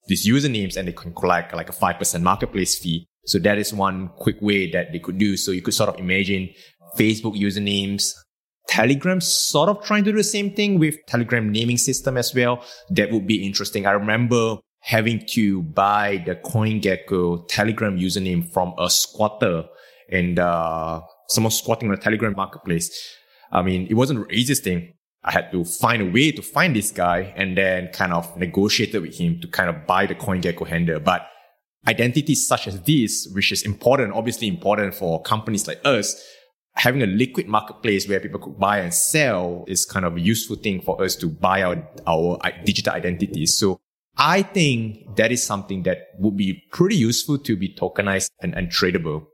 these 0.07 0.27
usernames 0.27 0.75
and 0.75 0.87
they 0.87 0.93
can 0.93 1.13
collect 1.13 1.53
like 1.53 1.69
a 1.69 1.73
5% 1.73 2.21
marketplace 2.21 2.77
fee. 2.77 3.07
So 3.25 3.39
that 3.39 3.57
is 3.57 3.73
one 3.73 4.09
quick 4.17 4.37
way 4.41 4.69
that 4.71 4.91
they 4.91 4.99
could 4.99 5.17
do. 5.17 5.37
So 5.37 5.51
you 5.51 5.61
could 5.61 5.73
sort 5.73 5.89
of 5.89 5.99
imagine 5.99 6.49
Facebook 6.97 7.39
usernames 7.39 8.13
Telegram 8.67 9.21
sort 9.21 9.69
of 9.69 9.83
trying 9.83 10.03
to 10.03 10.11
do 10.11 10.17
the 10.17 10.23
same 10.23 10.51
thing 10.51 10.79
with 10.79 10.95
Telegram 11.07 11.51
naming 11.51 11.77
system 11.77 12.17
as 12.17 12.33
well. 12.33 12.63
That 12.89 13.11
would 13.11 13.27
be 13.27 13.45
interesting. 13.45 13.85
I 13.85 13.91
remember 13.91 14.57
having 14.81 15.25
to 15.29 15.63
buy 15.63 16.23
the 16.25 16.35
CoinGecko 16.35 17.47
Telegram 17.47 17.97
username 17.97 18.51
from 18.51 18.73
a 18.77 18.89
squatter 18.89 19.65
and 20.11 20.39
uh, 20.39 21.01
someone 21.29 21.51
squatting 21.51 21.89
on 21.89 21.95
the 21.95 22.01
Telegram 22.01 22.33
marketplace. 22.35 22.91
I 23.51 23.61
mean, 23.61 23.87
it 23.89 23.93
wasn't 23.93 24.27
the 24.27 24.35
easiest 24.35 24.63
thing. 24.63 24.93
I 25.23 25.31
had 25.31 25.51
to 25.51 25.65
find 25.65 26.01
a 26.01 26.11
way 26.11 26.31
to 26.31 26.41
find 26.41 26.75
this 26.75 26.91
guy 26.91 27.33
and 27.35 27.57
then 27.57 27.87
kind 27.93 28.13
of 28.13 28.35
negotiated 28.37 29.01
with 29.01 29.17
him 29.17 29.39
to 29.41 29.47
kind 29.47 29.69
of 29.69 29.87
buy 29.87 30.05
the 30.05 30.13
CoinGecko 30.13 30.67
handle. 30.67 30.99
But 30.99 31.27
identities 31.87 32.45
such 32.47 32.67
as 32.67 32.81
this, 32.81 33.27
which 33.33 33.51
is 33.51 33.63
important, 33.63 34.13
obviously 34.13 34.47
important 34.47 34.93
for 34.95 35.21
companies 35.21 35.67
like 35.67 35.79
us, 35.85 36.21
having 36.75 37.01
a 37.01 37.05
liquid 37.05 37.47
marketplace 37.47 38.07
where 38.07 38.19
people 38.19 38.39
could 38.39 38.59
buy 38.59 38.79
and 38.79 38.93
sell 38.93 39.63
is 39.67 39.85
kind 39.85 40.05
of 40.05 40.17
a 40.17 40.19
useful 40.19 40.55
thing 40.55 40.81
for 40.81 41.01
us 41.01 41.15
to 41.15 41.27
buy 41.27 41.63
our, 41.63 41.87
our 42.05 42.37
digital 42.65 42.93
identities. 42.93 43.57
So 43.57 43.79
I 44.17 44.41
think 44.43 45.15
that 45.15 45.31
is 45.31 45.43
something 45.43 45.83
that 45.83 46.09
would 46.19 46.37
be 46.37 46.63
pretty 46.71 46.95
useful 46.95 47.37
to 47.39 47.55
be 47.55 47.73
tokenized 47.73 48.29
and, 48.41 48.53
and 48.55 48.69
tradable. 48.69 49.25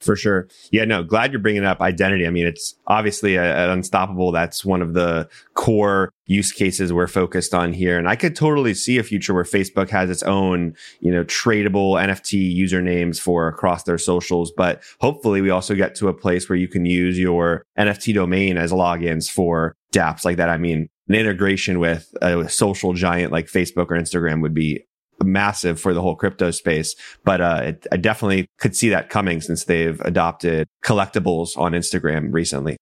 For 0.00 0.14
sure. 0.14 0.48
Yeah, 0.70 0.84
no, 0.84 1.02
glad 1.02 1.32
you're 1.32 1.40
bringing 1.40 1.64
up 1.64 1.80
identity. 1.80 2.26
I 2.26 2.30
mean, 2.30 2.46
it's 2.46 2.76
obviously 2.86 3.34
a, 3.34 3.68
a 3.68 3.72
unstoppable. 3.72 4.30
That's 4.30 4.64
one 4.64 4.80
of 4.80 4.94
the 4.94 5.28
core 5.54 6.12
use 6.26 6.52
cases 6.52 6.92
we're 6.92 7.08
focused 7.08 7.52
on 7.52 7.72
here. 7.72 7.98
And 7.98 8.08
I 8.08 8.14
could 8.14 8.36
totally 8.36 8.74
see 8.74 8.98
a 8.98 9.02
future 9.02 9.34
where 9.34 9.44
Facebook 9.44 9.90
has 9.90 10.08
its 10.08 10.22
own, 10.22 10.74
you 11.00 11.10
know, 11.10 11.24
tradable 11.24 12.00
NFT 12.00 12.56
usernames 12.56 13.18
for 13.18 13.48
across 13.48 13.82
their 13.82 13.98
socials. 13.98 14.52
But 14.56 14.82
hopefully 15.00 15.40
we 15.40 15.50
also 15.50 15.74
get 15.74 15.96
to 15.96 16.08
a 16.08 16.14
place 16.14 16.48
where 16.48 16.58
you 16.58 16.68
can 16.68 16.86
use 16.86 17.18
your 17.18 17.64
NFT 17.76 18.14
domain 18.14 18.56
as 18.56 18.70
logins 18.70 19.28
for 19.28 19.74
dApps 19.92 20.24
like 20.24 20.36
that. 20.36 20.50
I 20.50 20.58
mean, 20.58 20.88
an 21.08 21.14
integration 21.14 21.80
with 21.80 22.14
a 22.22 22.48
social 22.48 22.92
giant 22.92 23.32
like 23.32 23.46
Facebook 23.46 23.86
or 23.86 23.98
Instagram 23.98 24.42
would 24.42 24.54
be 24.54 24.84
massive 25.22 25.80
for 25.80 25.94
the 25.94 26.00
whole 26.00 26.16
crypto 26.16 26.50
space. 26.50 26.94
But 27.24 27.40
uh, 27.40 27.60
it, 27.64 27.86
I 27.92 27.96
definitely 27.96 28.46
could 28.58 28.76
see 28.76 28.88
that 28.90 29.10
coming 29.10 29.40
since 29.40 29.64
they've 29.64 30.00
adopted 30.02 30.68
collectibles 30.84 31.56
on 31.56 31.72
Instagram 31.72 32.32
recently. 32.32 32.76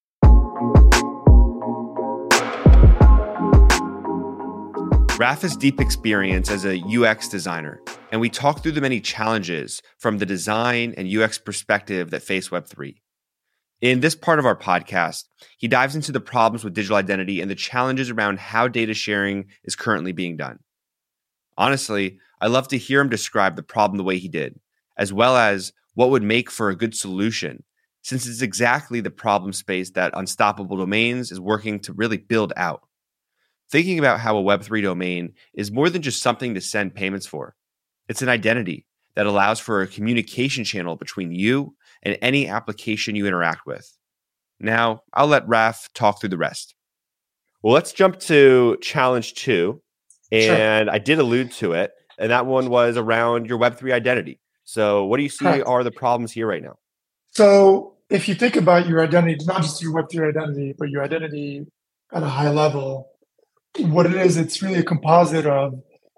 Raph 5.18 5.40
has 5.40 5.56
deep 5.56 5.80
experience 5.80 6.50
as 6.50 6.66
a 6.66 6.78
UX 6.78 7.28
designer, 7.28 7.80
and 8.12 8.20
we 8.20 8.28
talk 8.28 8.62
through 8.62 8.72
the 8.72 8.82
many 8.82 9.00
challenges 9.00 9.80
from 9.98 10.18
the 10.18 10.26
design 10.26 10.92
and 10.98 11.08
UX 11.08 11.38
perspective 11.38 12.10
that 12.10 12.22
face 12.22 12.50
Web3. 12.50 12.96
In 13.80 14.00
this 14.00 14.14
part 14.14 14.38
of 14.38 14.44
our 14.44 14.54
podcast, 14.56 15.24
he 15.56 15.68
dives 15.68 15.94
into 15.94 16.12
the 16.12 16.20
problems 16.20 16.64
with 16.64 16.74
digital 16.74 16.98
identity 16.98 17.40
and 17.40 17.50
the 17.50 17.54
challenges 17.54 18.10
around 18.10 18.38
how 18.38 18.68
data 18.68 18.92
sharing 18.92 19.46
is 19.64 19.74
currently 19.74 20.12
being 20.12 20.36
done. 20.36 20.58
Honestly, 21.56 22.18
I 22.40 22.48
love 22.48 22.68
to 22.68 22.78
hear 22.78 23.00
him 23.00 23.08
describe 23.08 23.56
the 23.56 23.62
problem 23.62 23.96
the 23.96 24.04
way 24.04 24.18
he 24.18 24.28
did, 24.28 24.58
as 24.96 25.12
well 25.12 25.36
as 25.36 25.72
what 25.94 26.10
would 26.10 26.22
make 26.22 26.50
for 26.50 26.68
a 26.68 26.76
good 26.76 26.94
solution, 26.94 27.64
since 28.02 28.26
it's 28.26 28.42
exactly 28.42 29.00
the 29.00 29.10
problem 29.10 29.52
space 29.52 29.90
that 29.92 30.12
Unstoppable 30.14 30.76
Domains 30.76 31.32
is 31.32 31.40
working 31.40 31.80
to 31.80 31.92
really 31.92 32.18
build 32.18 32.52
out 32.56 32.86
thinking 33.70 33.98
about 33.98 34.20
how 34.20 34.36
a 34.36 34.42
Web3 34.42 34.82
domain 34.82 35.32
is 35.54 35.72
more 35.72 35.90
than 35.90 36.02
just 36.02 36.22
something 36.22 36.54
to 36.54 36.60
send 36.60 36.94
payments 36.94 37.26
for. 37.26 37.54
It's 38.08 38.22
an 38.22 38.28
identity 38.28 38.86
that 39.14 39.26
allows 39.26 39.58
for 39.58 39.80
a 39.80 39.86
communication 39.86 40.64
channel 40.64 40.96
between 40.96 41.32
you 41.32 41.74
and 42.02 42.18
any 42.22 42.48
application 42.48 43.16
you 43.16 43.26
interact 43.26 43.66
with. 43.66 43.90
Now, 44.60 45.02
I'll 45.12 45.26
let 45.26 45.46
Raph 45.46 45.88
talk 45.94 46.20
through 46.20 46.30
the 46.30 46.38
rest. 46.38 46.74
Well, 47.62 47.74
let's 47.74 47.92
jump 47.92 48.20
to 48.20 48.78
challenge 48.80 49.34
two. 49.34 49.82
And 50.32 50.86
sure. 50.86 50.94
I 50.94 50.98
did 50.98 51.18
allude 51.18 51.52
to 51.52 51.72
it, 51.72 51.92
and 52.18 52.30
that 52.30 52.46
one 52.46 52.70
was 52.70 52.96
around 52.96 53.46
your 53.46 53.58
Web3 53.58 53.92
identity. 53.92 54.40
So, 54.64 55.04
what 55.04 55.18
do 55.18 55.22
you 55.22 55.28
see 55.28 55.44
Correct. 55.44 55.66
are 55.66 55.84
the 55.84 55.90
problems 55.90 56.32
here 56.32 56.46
right 56.46 56.62
now? 56.62 56.76
So, 57.32 57.94
if 58.10 58.28
you 58.28 58.34
think 58.34 58.56
about 58.56 58.86
your 58.86 59.02
identity, 59.02 59.44
not 59.44 59.62
just 59.62 59.82
your 59.82 59.92
Web3 59.92 60.30
identity, 60.30 60.74
but 60.78 60.90
your 60.90 61.02
identity 61.02 61.66
at 62.12 62.22
a 62.22 62.28
high 62.28 62.50
level, 62.50 63.10
what 63.78 64.06
it 64.06 64.14
is, 64.14 64.36
it's 64.36 64.62
really 64.62 64.78
a 64.78 64.84
composite 64.84 65.46
of 65.46 65.74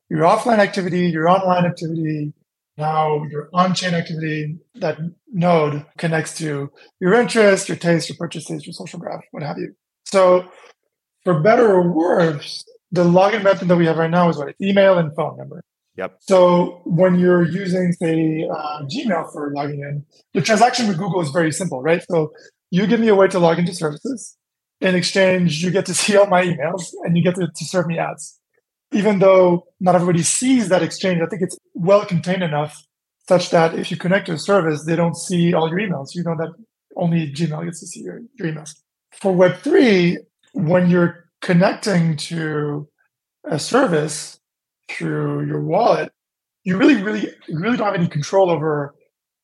your 0.08 0.22
offline 0.22 0.58
activity, 0.58 1.08
your 1.08 1.28
online 1.28 1.64
activity, 1.64 2.32
now 2.76 3.24
your 3.24 3.50
on-chain 3.52 3.92
activity 3.92 4.58
that 4.76 4.98
node 5.32 5.84
connects 5.98 6.38
to 6.38 6.70
your 7.00 7.14
interests, 7.14 7.68
your 7.68 7.76
tastes, 7.76 8.08
your 8.08 8.16
purchases, 8.16 8.64
your 8.64 8.72
social 8.72 8.98
graph, 9.00 9.20
what 9.32 9.42
have 9.42 9.58
you. 9.58 9.74
So 10.04 10.48
for 11.24 11.40
better 11.40 11.68
or 11.68 11.92
worse, 11.92 12.64
the 12.92 13.04
login 13.04 13.42
method 13.42 13.68
that 13.68 13.76
we 13.76 13.86
have 13.86 13.98
right 13.98 14.10
now 14.10 14.28
is 14.28 14.36
what? 14.36 14.48
It's 14.48 14.60
email 14.60 14.96
and 14.96 15.14
phone 15.14 15.36
number. 15.36 15.62
Yep. 15.98 16.18
So 16.20 16.80
when 16.84 17.18
you're 17.18 17.42
using, 17.42 17.92
say, 17.92 18.48
uh, 18.48 18.82
Gmail 18.84 19.32
for 19.32 19.52
logging 19.52 19.80
in, 19.80 20.06
the 20.32 20.40
transaction 20.40 20.86
with 20.86 20.96
Google 20.96 21.20
is 21.20 21.30
very 21.30 21.50
simple, 21.50 21.82
right? 21.82 22.04
So 22.08 22.32
you 22.70 22.86
give 22.86 23.00
me 23.00 23.08
a 23.08 23.16
way 23.16 23.26
to 23.26 23.40
log 23.40 23.58
into 23.58 23.74
services 23.74 24.36
in 24.80 24.94
exchange, 24.94 25.62
you 25.62 25.72
get 25.72 25.86
to 25.86 25.94
see 26.02 26.16
all 26.16 26.28
my 26.28 26.44
emails 26.44 26.92
and 27.02 27.16
you 27.16 27.24
get 27.24 27.34
to, 27.34 27.48
to 27.48 27.64
serve 27.64 27.88
me 27.88 27.98
ads. 27.98 28.38
Even 28.92 29.18
though 29.18 29.66
not 29.80 29.96
everybody 29.96 30.22
sees 30.22 30.68
that 30.68 30.82
exchange, 30.82 31.20
I 31.20 31.26
think 31.26 31.42
it's 31.42 31.58
well 31.74 32.06
contained 32.06 32.44
enough 32.44 32.80
such 33.28 33.50
that 33.50 33.74
if 33.74 33.90
you 33.90 33.96
connect 33.96 34.26
to 34.26 34.32
a 34.34 34.38
service, 34.38 34.84
they 34.84 34.94
don't 34.94 35.16
see 35.16 35.52
all 35.52 35.68
your 35.68 35.80
emails. 35.80 36.14
You 36.14 36.22
know 36.22 36.36
that 36.38 36.54
only 36.96 37.30
Gmail 37.32 37.64
gets 37.64 37.80
to 37.80 37.86
see 37.88 38.02
your, 38.02 38.20
your 38.34 38.52
emails. 38.52 38.70
For 39.12 39.34
Web3, 39.34 40.18
when 40.52 40.88
you're 40.88 41.28
connecting 41.42 42.16
to 42.16 42.88
a 43.44 43.58
service 43.58 44.38
through 44.90 45.46
your 45.46 45.62
wallet, 45.62 46.12
you 46.64 46.76
really, 46.76 47.02
really, 47.02 47.30
really 47.48 47.76
don't 47.76 47.86
have 47.86 47.94
any 47.94 48.08
control 48.08 48.50
over 48.50 48.94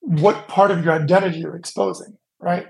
what 0.00 0.48
part 0.48 0.70
of 0.70 0.84
your 0.84 0.94
identity 0.94 1.38
you're 1.38 1.56
exposing, 1.56 2.16
right? 2.40 2.66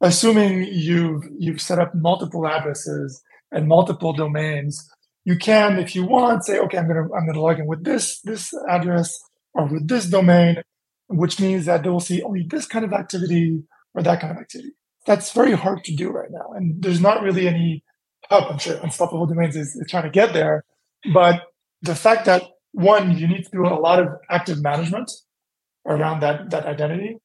assuming 0.00 0.64
you've 0.64 1.24
you've 1.38 1.60
set 1.60 1.78
up 1.78 1.94
multiple 1.94 2.46
addresses 2.46 3.22
and 3.50 3.66
multiple 3.66 4.12
domains, 4.12 4.88
you 5.24 5.36
can, 5.36 5.78
if 5.78 5.94
you 5.94 6.04
want, 6.04 6.44
say, 6.44 6.58
okay, 6.58 6.78
I'm 6.78 6.86
gonna 6.86 7.08
I'm 7.14 7.26
gonna 7.26 7.40
log 7.40 7.58
in 7.58 7.66
with 7.66 7.84
this 7.84 8.20
this 8.22 8.52
address 8.68 9.18
or 9.54 9.66
with 9.66 9.88
this 9.88 10.06
domain, 10.06 10.62
which 11.08 11.40
means 11.40 11.66
that 11.66 11.82
they 11.82 11.88
will 11.88 12.00
see 12.00 12.22
only 12.22 12.46
this 12.48 12.66
kind 12.66 12.84
of 12.84 12.92
activity 12.92 13.62
or 13.94 14.02
that 14.02 14.20
kind 14.20 14.32
of 14.32 14.38
activity. 14.38 14.72
That's 15.06 15.32
very 15.32 15.52
hard 15.52 15.84
to 15.84 15.96
do 15.96 16.10
right 16.10 16.30
now, 16.30 16.52
and 16.54 16.82
there's 16.82 17.00
not 17.00 17.22
really 17.22 17.48
any 17.48 17.82
help. 18.28 18.50
I'm 18.50 18.58
sure 18.58 18.76
Unstoppable 18.76 19.26
Domains 19.26 19.56
is, 19.56 19.74
is 19.74 19.86
trying 19.88 20.04
to 20.04 20.10
get 20.10 20.32
there, 20.32 20.64
but 21.12 21.42
the 21.82 21.94
fact 21.94 22.26
that 22.26 22.42
one, 22.72 23.16
you 23.16 23.26
need 23.26 23.44
to 23.44 23.50
do 23.50 23.66
a 23.66 23.74
lot 23.74 24.00
of 24.00 24.08
active 24.30 24.62
management 24.62 25.10
around 25.86 26.20
that 26.20 26.50
that 26.50 26.66
identity, 26.66 27.18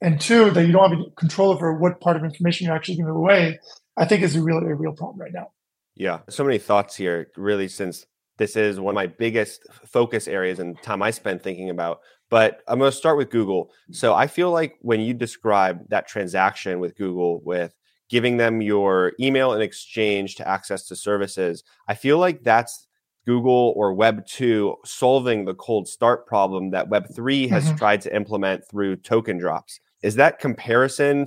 and 0.00 0.20
two, 0.20 0.50
that 0.50 0.66
you 0.66 0.72
don't 0.72 0.90
have 0.90 0.98
any 0.98 1.12
control 1.16 1.50
over 1.50 1.78
what 1.78 2.00
part 2.00 2.16
of 2.16 2.24
information 2.24 2.66
you're 2.66 2.76
actually 2.76 2.96
giving 2.96 3.10
away, 3.10 3.58
I 3.96 4.04
think 4.04 4.22
is 4.22 4.36
a 4.36 4.42
real 4.42 4.58
a 4.58 4.74
real 4.74 4.92
problem 4.92 5.20
right 5.20 5.32
now. 5.32 5.48
Yeah, 5.94 6.20
so 6.28 6.44
many 6.44 6.58
thoughts 6.58 6.96
here. 6.96 7.28
Really, 7.36 7.68
since 7.68 8.06
this 8.38 8.56
is 8.56 8.80
one 8.80 8.92
of 8.92 8.94
my 8.94 9.06
biggest 9.06 9.66
focus 9.84 10.26
areas 10.26 10.58
and 10.58 10.80
time 10.82 11.02
I 11.02 11.10
spend 11.10 11.42
thinking 11.42 11.70
about. 11.70 12.00
But 12.30 12.62
I'm 12.68 12.78
going 12.78 12.90
to 12.90 12.96
start 12.96 13.16
with 13.16 13.30
Google. 13.30 13.70
So 13.90 14.14
I 14.14 14.26
feel 14.26 14.50
like 14.50 14.76
when 14.80 15.00
you 15.00 15.14
describe 15.14 15.88
that 15.88 16.06
transaction 16.06 16.78
with 16.78 16.96
Google, 16.96 17.40
with 17.44 17.74
giving 18.08 18.36
them 18.36 18.62
your 18.62 19.12
email 19.20 19.52
in 19.52 19.60
exchange 19.60 20.36
to 20.36 20.48
access 20.48 20.86
to 20.86 20.96
services, 20.96 21.64
I 21.88 21.94
feel 21.94 22.18
like 22.18 22.42
that's 22.42 22.86
Google 23.28 23.74
or 23.76 23.92
Web 23.92 24.26
2 24.26 24.74
solving 24.86 25.44
the 25.44 25.52
cold 25.52 25.86
start 25.86 26.26
problem 26.26 26.70
that 26.70 26.88
Web 26.88 27.14
3 27.14 27.46
has 27.48 27.66
mm-hmm. 27.66 27.76
tried 27.76 28.00
to 28.00 28.16
implement 28.16 28.66
through 28.70 28.96
token 28.96 29.36
drops. 29.36 29.80
Is 30.02 30.14
that 30.14 30.38
comparison? 30.38 31.26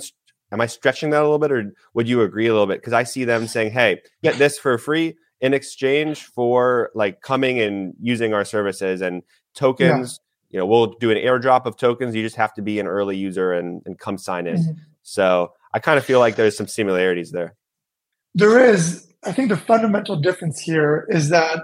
Am 0.51 0.60
I 0.60 0.65
stretching 0.65 1.12
that 1.12 1.20
a 1.20 1.22
little 1.22 1.38
bit, 1.38 1.51
or 1.51 1.75
would 1.93 2.10
you 2.10 2.24
agree 2.24 2.48
a 2.48 2.53
little 2.53 2.65
bit? 2.65 2.79
Because 2.79 2.93
I 2.93 3.03
see 3.03 3.24
them 3.24 3.46
saying, 3.46 3.70
"Hey, 3.72 4.01
get 4.24 4.39
this 4.39 4.58
for 4.58 4.75
free 4.79 5.15
in 5.41 5.53
exchange 5.53 6.25
for 6.25 6.89
like 6.96 7.22
coming 7.22 7.60
and 7.60 7.93
using 8.01 8.34
our 8.34 8.46
services 8.46 9.01
and 9.01 9.22
tokens." 9.53 10.20
Yeah. 10.20 10.55
You 10.55 10.60
know, 10.62 10.65
we'll 10.65 10.96
do 11.00 11.12
an 11.12 11.17
airdrop 11.17 11.67
of 11.67 11.77
tokens. 11.77 12.15
You 12.15 12.24
just 12.24 12.36
have 12.36 12.55
to 12.55 12.63
be 12.63 12.79
an 12.79 12.88
early 12.88 13.15
user 13.15 13.53
and, 13.53 13.84
and 13.86 14.00
come 14.00 14.17
sign 14.17 14.48
in. 14.48 14.55
Mm-hmm. 14.55 14.72
So 15.03 15.53
I 15.72 15.77
kind 15.77 16.00
of 16.00 16.03
feel 16.03 16.20
like 16.20 16.36
there's 16.36 16.58
some 16.58 16.67
similarities 16.67 17.31
there. 17.31 17.55
There 18.34 18.60
is. 18.60 19.08
I 19.24 19.34
think 19.34 19.50
the 19.50 19.58
fundamental 19.58 20.15
difference 20.15 20.60
here 20.60 21.05
is 21.10 21.29
that 21.29 21.60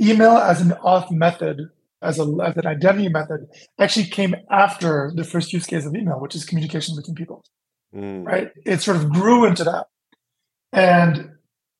email 0.00 0.36
as 0.36 0.60
an 0.60 0.70
auth 0.84 1.10
method 1.10 1.70
as, 2.02 2.18
a, 2.18 2.22
as 2.44 2.56
an 2.56 2.66
identity 2.66 3.08
method 3.08 3.48
actually 3.78 4.06
came 4.06 4.34
after 4.50 5.12
the 5.14 5.24
first 5.24 5.52
use 5.52 5.66
case 5.66 5.84
of 5.84 5.94
email, 5.94 6.20
which 6.20 6.34
is 6.34 6.44
communication 6.44 6.94
between 6.96 7.14
people. 7.14 7.44
Mm. 7.94 8.24
Right? 8.24 8.50
It 8.64 8.80
sort 8.80 8.96
of 8.96 9.10
grew 9.10 9.44
into 9.44 9.64
that. 9.64 9.86
And 10.72 11.30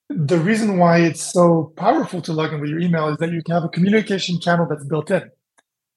the 0.08 0.38
reason 0.38 0.78
why 0.78 0.98
it's 0.98 1.22
so 1.22 1.72
powerful 1.76 2.22
to 2.22 2.32
log 2.32 2.52
in 2.52 2.60
with 2.60 2.70
your 2.70 2.80
email 2.80 3.08
is 3.08 3.18
that 3.18 3.30
you 3.30 3.42
can 3.42 3.54
have 3.54 3.64
a 3.64 3.68
communication 3.68 4.40
channel 4.40 4.66
that's 4.68 4.84
built 4.84 5.10
in. 5.10 5.30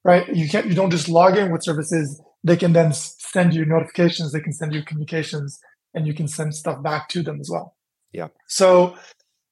Right? 0.04 0.28
You 0.36 0.50
can't 0.50 0.68
you 0.68 0.74
don't 0.74 0.90
just 0.92 1.08
log 1.08 1.38
in 1.38 1.52
with 1.52 1.64
services, 1.64 2.22
they 2.44 2.58
can 2.58 2.74
then 2.74 2.92
send 2.92 3.54
you 3.54 3.66
notifications, 3.66 4.32
they 4.32 4.40
can 4.40 4.52
send 4.52 4.74
you 4.74 4.84
communications, 4.84 5.60
and 5.94 6.08
you 6.08 6.14
can 6.14 6.28
send 6.28 6.56
stuff 6.56 6.82
back 6.82 7.08
to 7.10 7.22
them 7.22 7.40
as 7.40 7.50
well. 7.52 7.76
Yeah. 8.12 8.30
So 8.48 8.96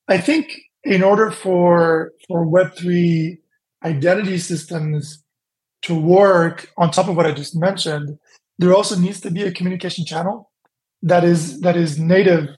I 0.08 0.18
think 0.18 0.52
in 0.90 1.04
order 1.04 1.30
for 1.30 2.12
for 2.28 2.46
Web3 2.46 3.38
identity 3.86 4.40
systems 4.40 5.24
to 5.84 5.94
work 5.98 6.72
on 6.78 6.92
top 6.92 7.08
of 7.08 7.16
what 7.16 7.26
I 7.28 7.32
just 7.32 7.56
mentioned, 7.56 8.18
there 8.58 8.74
also 8.74 8.98
needs 8.98 9.22
to 9.22 9.32
be 9.32 9.44
a 9.44 9.52
communication 9.52 10.04
channel 10.04 10.52
that 11.04 11.24
is 11.24 11.62
that 11.62 11.78
is 11.78 12.00
native 12.00 12.50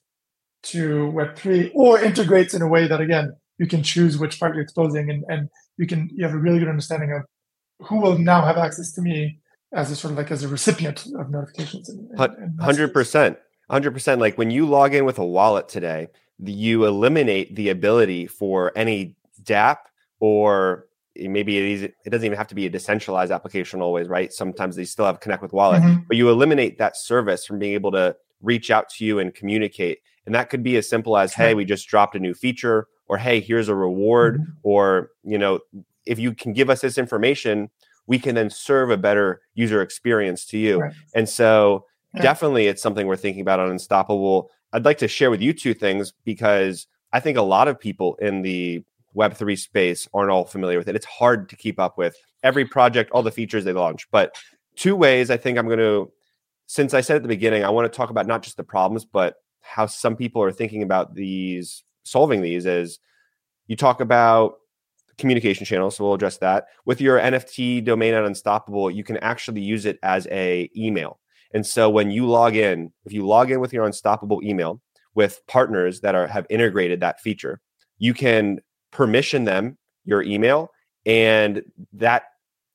to 0.63 1.11
Web3 1.13 1.71
or 1.75 2.01
integrates 2.01 2.53
in 2.53 2.61
a 2.61 2.67
way 2.67 2.87
that 2.87 3.01
again 3.01 3.33
you 3.57 3.67
can 3.67 3.83
choose 3.83 4.17
which 4.17 4.39
part 4.39 4.55
you're 4.55 4.63
exposing 4.63 5.11
and, 5.11 5.23
and 5.27 5.49
you 5.77 5.85
can 5.85 6.09
you 6.15 6.23
have 6.25 6.33
a 6.33 6.37
really 6.37 6.59
good 6.59 6.69
understanding 6.69 7.11
of 7.11 7.23
who 7.87 7.99
will 7.99 8.17
now 8.17 8.41
have 8.45 8.57
access 8.57 8.93
to 8.93 9.01
me 9.01 9.39
as 9.73 9.91
a 9.91 9.95
sort 9.95 10.13
of 10.13 10.17
like 10.17 10.31
as 10.31 10.43
a 10.43 10.47
recipient 10.47 11.05
of 11.19 11.29
notifications. 11.29 11.91
Hundred 12.61 12.93
percent, 12.93 13.37
hundred 13.69 13.91
percent. 13.91 14.21
Like 14.21 14.37
when 14.37 14.51
you 14.51 14.65
log 14.65 14.95
in 14.95 15.03
with 15.03 15.19
a 15.19 15.25
wallet 15.25 15.67
today, 15.67 16.07
you 16.43 16.85
eliminate 16.85 17.55
the 17.55 17.69
ability 17.69 18.27
for 18.27 18.71
any 18.75 19.15
DApp 19.43 19.77
or 20.19 20.87
maybe 21.15 21.57
it, 21.57 21.63
is, 21.63 21.83
it 21.83 22.09
doesn't 22.09 22.25
even 22.25 22.37
have 22.37 22.47
to 22.47 22.55
be 22.55 22.65
a 22.65 22.69
decentralized 22.69 23.31
application 23.31 23.81
always, 23.81 24.07
right? 24.07 24.31
Sometimes 24.31 24.75
they 24.75 24.85
still 24.85 25.05
have 25.05 25.19
Connect 25.19 25.41
with 25.41 25.53
Wallet, 25.53 25.81
mm-hmm. 25.81 26.01
but 26.07 26.17
you 26.17 26.29
eliminate 26.29 26.77
that 26.77 26.95
service 26.95 27.45
from 27.45 27.59
being 27.59 27.73
able 27.73 27.91
to 27.91 28.15
reach 28.41 28.71
out 28.71 28.89
to 28.89 29.05
you 29.05 29.19
and 29.19 29.33
communicate. 29.33 29.99
And 30.25 30.33
that 30.35 30.49
could 30.49 30.63
be 30.63 30.77
as 30.77 30.87
simple 30.87 31.17
as, 31.17 31.33
hey, 31.33 31.53
we 31.53 31.65
just 31.65 31.87
dropped 31.87 32.15
a 32.15 32.19
new 32.19 32.33
feature, 32.33 32.87
or 33.07 33.17
hey, 33.17 33.39
here's 33.39 33.67
a 33.67 33.75
reward, 33.75 34.39
mm-hmm. 34.39 34.51
or 34.63 35.11
you 35.23 35.37
know, 35.37 35.59
if 36.05 36.17
you 36.17 36.33
can 36.33 36.53
give 36.53 36.69
us 36.69 36.81
this 36.81 36.97
information, 36.97 37.69
we 38.07 38.19
can 38.19 38.35
then 38.35 38.49
serve 38.49 38.89
a 38.89 38.97
better 38.97 39.41
user 39.53 39.81
experience 39.81 40.45
to 40.45 40.57
you. 40.57 40.79
Right. 40.79 40.93
And 41.13 41.27
so 41.27 41.85
yeah. 42.13 42.21
definitely 42.21 42.67
it's 42.67 42.81
something 42.81 43.07
we're 43.07 43.15
thinking 43.15 43.41
about 43.41 43.59
on 43.59 43.69
Unstoppable. 43.69 44.49
I'd 44.73 44.85
like 44.85 44.97
to 44.99 45.07
share 45.07 45.31
with 45.31 45.41
you 45.41 45.53
two 45.53 45.73
things 45.73 46.13
because 46.23 46.87
I 47.13 47.19
think 47.19 47.37
a 47.37 47.41
lot 47.41 47.67
of 47.67 47.79
people 47.79 48.15
in 48.15 48.41
the 48.41 48.83
Web3 49.15 49.57
space 49.57 50.07
aren't 50.13 50.31
all 50.31 50.45
familiar 50.45 50.77
with 50.77 50.87
it. 50.87 50.95
It's 50.95 51.05
hard 51.05 51.49
to 51.49 51.55
keep 51.55 51.79
up 51.79 51.97
with 51.97 52.15
every 52.43 52.65
project, 52.65 53.11
all 53.11 53.23
the 53.23 53.31
features 53.31 53.65
they 53.65 53.73
launch. 53.73 54.09
But 54.11 54.35
two 54.75 54.95
ways 54.95 55.29
I 55.29 55.37
think 55.37 55.57
I'm 55.57 55.67
going 55.67 55.79
to, 55.79 56.11
since 56.67 56.93
I 56.93 57.01
said 57.01 57.17
at 57.17 57.21
the 57.21 57.27
beginning, 57.27 57.65
I 57.65 57.69
want 57.69 57.91
to 57.91 57.95
talk 57.95 58.09
about 58.09 58.27
not 58.27 58.43
just 58.43 58.57
the 58.57 58.63
problems, 58.63 59.03
but 59.03 59.35
how 59.59 59.85
some 59.85 60.15
people 60.15 60.41
are 60.41 60.51
thinking 60.51 60.83
about 60.83 61.13
these, 61.13 61.83
solving 62.03 62.41
these 62.41 62.65
is 62.65 62.99
you 63.67 63.75
talk 63.75 63.99
about 64.01 64.55
communication 65.17 65.65
channels 65.65 65.95
so 65.95 66.03
we'll 66.03 66.13
address 66.15 66.37
that 66.37 66.65
with 66.85 66.99
your 66.99 67.19
nft 67.19 67.83
domain 67.83 68.13
at 68.13 68.23
unstoppable 68.23 68.89
you 68.89 69.03
can 69.03 69.17
actually 69.17 69.61
use 69.61 69.85
it 69.85 69.99
as 70.01 70.25
a 70.31 70.67
email 70.75 71.19
and 71.53 71.65
so 71.65 71.89
when 71.89 72.11
you 72.11 72.25
log 72.25 72.55
in 72.55 72.91
if 73.05 73.13
you 73.13 73.25
log 73.25 73.51
in 73.51 73.59
with 73.59 73.73
your 73.73 73.85
unstoppable 73.85 74.41
email 74.43 74.81
with 75.15 75.41
partners 75.47 76.01
that 76.01 76.15
are 76.15 76.27
have 76.27 76.45
integrated 76.49 76.99
that 76.99 77.19
feature 77.19 77.59
you 77.97 78.13
can 78.13 78.59
permission 78.91 79.45
them 79.45 79.77
your 80.05 80.21
email 80.23 80.71
and 81.05 81.63
that 81.93 82.23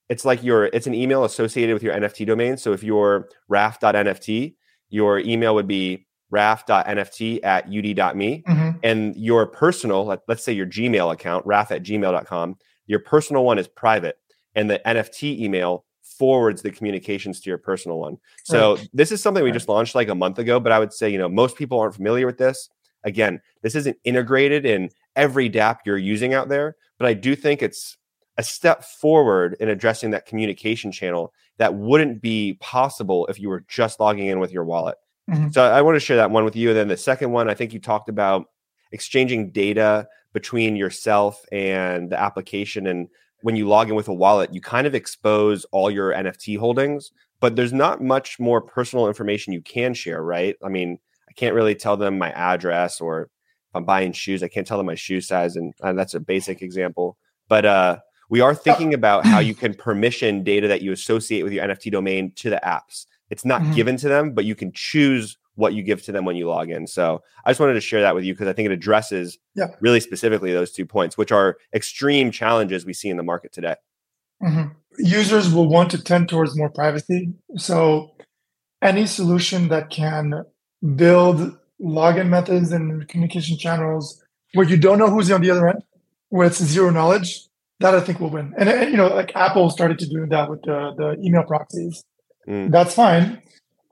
it's 0.09 0.25
like 0.25 0.43
your 0.43 0.67
it's 0.67 0.87
an 0.87 0.95
email 0.95 1.25
associated 1.25 1.75
with 1.75 1.83
your 1.83 1.95
nft 1.95 2.27
domain. 2.27 2.57
So 2.57 2.73
if 2.73 2.83
you're 2.83 3.29
raf.nft 3.49 4.55
your 4.89 5.19
email 5.19 5.55
would 5.55 5.67
be 5.67 6.07
raf.nft 6.31 7.41
at 7.45 7.67
ud.me 7.67 8.45
mm-hmm. 8.47 8.71
and 8.83 9.17
your 9.17 9.47
personal 9.47 10.05
let, 10.07 10.21
us 10.29 10.45
say 10.45 10.53
your 10.53 10.67
gmail 10.67 11.13
account 11.13 11.45
raf 11.47 11.71
at 11.71 11.83
gmail.com 11.83 12.57
your 12.87 13.01
personal 13.01 13.45
one 13.45 13.59
is 13.59 13.67
private. 13.67 14.17
And 14.55 14.71
the 14.71 14.81
nft 14.87 15.39
email 15.39 15.85
forwards 16.19 16.63
the 16.63 16.71
communications 16.71 17.41
to 17.41 17.51
your 17.51 17.59
personal 17.59 17.99
one 17.99 18.17
so 18.45 18.77
right. 18.77 18.89
this 18.93 19.13
is 19.13 19.23
something 19.23 19.43
we 19.43 19.53
just 19.53 19.69
launched 19.69 19.95
like 19.95 20.09
a 20.09 20.15
month 20.15 20.39
ago 20.39 20.59
but 20.59 20.73
i 20.73 20.79
would 20.79 20.93
say 20.93 21.09
you 21.09 21.19
know 21.19 21.29
most 21.29 21.57
people 21.57 21.79
aren't 21.79 21.95
familiar 21.95 22.27
with 22.27 22.39
this 22.39 22.69
again 23.05 23.41
this 23.63 23.75
isn't 23.75 23.97
integrated 24.05 24.65
in 24.65 24.91
every 25.15 25.49
dApp 25.49 25.79
you're 25.85 25.99
using 25.99 26.35
out 26.35 26.49
there 26.49 26.77
but 26.99 27.07
i 27.07 27.15
do 27.15 27.37
think 27.37 27.63
it's 27.63 27.97
a 28.39 28.43
step 28.43 28.85
forward 28.85 29.57
in 29.61 29.69
addressing 29.69 30.11
that 30.11 30.27
communication 30.27 30.93
channel 30.93 31.33
that 31.59 31.75
wouldn't 31.75 32.21
be 32.21 32.55
possible 32.61 33.27
if 33.29 33.41
you 33.41 33.49
were 33.49 33.65
just 33.67 33.99
logging 33.99 34.27
in 34.27 34.39
with 34.41 34.53
your 34.53 34.65
wallet 34.65 34.97
Mm-hmm. 35.31 35.51
So 35.51 35.65
I 35.65 35.83
want 35.83 35.97
to 35.97 36.01
share 36.01 36.17
that 36.17 36.31
one 36.31 36.45
with 36.45 36.57
you. 36.57 36.71
And 36.71 36.79
then 36.79 36.89
the 36.89 36.97
second 36.97 37.33
one, 37.33 37.51
I 37.51 37.55
think 37.55 37.73
you 37.73 37.81
talked 37.81 38.09
about 38.09 38.47
exchanging 38.93 39.51
data 39.51 40.09
between 40.33 40.77
yourself 40.77 41.45
and 41.51 42.11
the 42.11 42.21
application. 42.21 42.87
And 42.87 43.09
when 43.43 43.57
you 43.57 43.69
log 43.69 43.89
in 43.89 43.95
with 43.95 44.09
a 44.09 44.15
wallet, 44.15 44.53
you 44.53 44.61
kind 44.61 44.87
of 44.87 44.95
expose 44.95 45.65
all 45.67 45.91
your 45.91 46.13
NFT 46.13 46.59
holdings, 46.59 47.11
but 47.41 47.57
there's 47.57 47.73
not 47.73 48.03
much 48.03 48.39
more 48.41 48.61
personal 48.61 49.09
information 49.09 49.53
you 49.53 49.63
can 49.63 49.95
share, 49.95 50.23
right? 50.23 50.57
I 50.65 50.69
mean, 50.69 50.99
I 51.29 51.33
can't 51.33 51.55
really 51.55 51.75
tell 51.75 51.97
them 51.97 52.19
my 52.19 52.31
address 52.33 53.01
or 53.01 53.23
if 53.23 53.29
I'm 53.75 53.85
buying 53.85 54.13
shoes, 54.13 54.43
I 54.43 54.49
can't 54.49 54.67
tell 54.67 54.79
them 54.79 54.87
my 54.87 54.95
shoe 54.95 55.21
size. 55.21 55.57
And, 55.57 55.75
and 55.81 55.99
that's 55.99 56.15
a 56.15 56.21
basic 56.21 56.63
example. 56.63 57.19
But 57.49 57.67
uh, 57.67 57.99
we 58.31 58.41
are 58.41 58.55
thinking 58.55 58.95
about 58.95 59.27
how 59.27 59.39
you 59.39 59.55
can 59.63 59.75
permission 59.75 60.43
data 60.43 60.69
that 60.69 60.83
you 60.83 60.93
associate 60.93 61.43
with 61.43 61.53
your 61.53 61.67
NFT 61.67 61.93
domain 61.93 62.33
to 62.37 62.51
the 62.51 62.61
apps. 62.65 63.07
It's 63.31 63.45
not 63.45 63.61
mm-hmm. 63.61 63.75
given 63.75 63.97
to 63.99 64.09
them, 64.09 64.33
but 64.33 64.45
you 64.45 64.55
can 64.55 64.73
choose 64.73 65.37
what 65.57 65.75
you 65.75 65.83
give 65.83 66.03
to 66.05 66.13
them 66.13 66.25
when 66.25 66.37
you 66.37 66.49
log 66.49 66.71
in. 66.71 66.87
So 66.87 67.23
I 67.45 67.51
just 67.51 67.61
wanted 67.61 67.75
to 67.75 67.81
share 67.81 68.03
that 68.03 68.15
with 68.15 68.25
you 68.25 68.33
because 68.33 68.49
I 68.49 68.53
think 68.53 68.67
it 68.67 68.73
addresses 68.73 69.39
yeah. 69.55 69.69
really 69.81 70.01
specifically 70.01 70.53
those 70.53 70.71
two 70.71 70.87
points, 70.87 71.19
which 71.19 71.33
are 71.33 71.57
extreme 71.75 72.31
challenges 72.31 72.87
we 72.87 72.93
see 72.93 73.09
in 73.09 73.17
the 73.17 73.23
market 73.23 73.53
today. 73.53 73.75
Mm-hmm. 74.43 74.73
Users 74.99 75.53
will 75.53 75.69
want 75.69 75.91
to 75.91 76.03
tend 76.03 76.29
towards 76.29 76.57
more 76.57 76.71
privacy. 76.71 77.33
So 77.57 78.15
any 78.83 79.07
solution 79.07 79.69
that 79.69 79.91
can 79.91 80.45
build 80.95 81.59
login 81.81 82.29
methods 82.29 82.73
and 82.73 83.09
communication 83.09 83.59
channels 83.59 84.23
where 84.55 84.67
you 84.67 84.77
don't 84.77 84.99
know 84.99 85.11
who's 85.11 85.31
on 85.31 85.41
the 85.41 85.51
other 85.51 85.69
end, 85.69 85.83
where 86.29 86.47
it's 86.47 86.63
zero 86.63 86.91
knowledge, 86.91 87.47
that 87.81 87.95
I 87.95 88.01
think 88.01 88.21
will 88.21 88.31
win. 88.31 88.55
And, 88.59 88.69
and 88.69 88.91
you 88.91 88.97
know, 88.97 89.09
like 89.09 89.33
Apple 89.35 89.71
started 89.71 89.99
to 90.01 90.07
do 90.07 90.27
that 90.31 90.51
with 90.51 90.63
the, 90.63 90.93
the 90.97 91.17
email 91.23 91.45
proxies. 91.45 92.03
Mm. 92.49 92.71
That's 92.71 92.95
fine. 92.95 93.43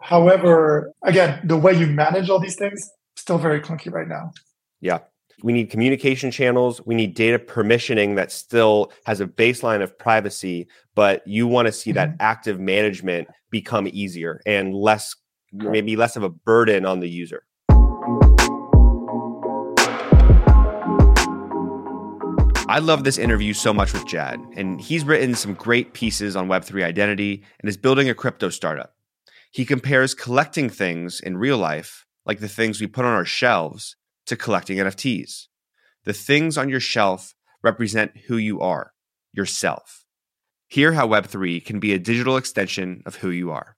However, 0.04 0.92
again, 1.02 1.40
the 1.44 1.56
way 1.56 1.72
you 1.72 1.86
manage 1.86 2.28
all 2.28 2.38
these 2.38 2.56
things 2.56 2.90
still 3.16 3.38
very 3.38 3.58
clunky 3.58 3.90
right 3.90 4.06
now. 4.06 4.32
Yeah. 4.82 4.98
We 5.42 5.54
need 5.54 5.70
communication 5.70 6.30
channels. 6.30 6.82
We 6.84 6.94
need 6.94 7.14
data 7.14 7.38
permissioning 7.38 8.16
that 8.16 8.30
still 8.30 8.92
has 9.06 9.22
a 9.22 9.26
baseline 9.26 9.82
of 9.82 9.98
privacy, 9.98 10.68
but 10.94 11.26
you 11.26 11.46
want 11.46 11.68
to 11.68 11.72
see 11.72 11.88
mm-hmm. 11.88 11.96
that 11.96 12.16
active 12.20 12.60
management 12.60 13.28
become 13.50 13.88
easier 13.90 14.42
and 14.44 14.74
less, 14.74 15.16
maybe 15.52 15.96
less 15.96 16.16
of 16.16 16.22
a 16.22 16.28
burden 16.28 16.84
on 16.84 17.00
the 17.00 17.08
user. 17.08 17.44
I 22.68 22.78
love 22.78 23.04
this 23.04 23.16
interview 23.16 23.54
so 23.54 23.72
much 23.72 23.94
with 23.94 24.06
Jad, 24.06 24.38
and 24.54 24.78
he's 24.82 25.04
written 25.06 25.34
some 25.34 25.54
great 25.54 25.94
pieces 25.94 26.36
on 26.36 26.46
Web3 26.46 26.84
identity 26.84 27.42
and 27.60 27.70
is 27.70 27.78
building 27.78 28.10
a 28.10 28.14
crypto 28.14 28.50
startup. 28.50 28.94
He 29.54 29.64
compares 29.64 30.14
collecting 30.14 30.68
things 30.68 31.20
in 31.20 31.36
real 31.36 31.58
life, 31.58 32.06
like 32.26 32.40
the 32.40 32.48
things 32.48 32.80
we 32.80 32.88
put 32.88 33.04
on 33.04 33.12
our 33.12 33.24
shelves, 33.24 33.94
to 34.26 34.34
collecting 34.34 34.78
NFTs. 34.78 35.46
The 36.02 36.12
things 36.12 36.58
on 36.58 36.68
your 36.68 36.80
shelf 36.80 37.36
represent 37.62 38.16
who 38.26 38.36
you 38.36 38.60
are, 38.60 38.90
yourself. 39.32 40.06
Hear 40.66 40.94
how 40.94 41.06
Web3 41.06 41.64
can 41.64 41.78
be 41.78 41.92
a 41.92 42.00
digital 42.00 42.36
extension 42.36 43.04
of 43.06 43.14
who 43.14 43.30
you 43.30 43.52
are. 43.52 43.76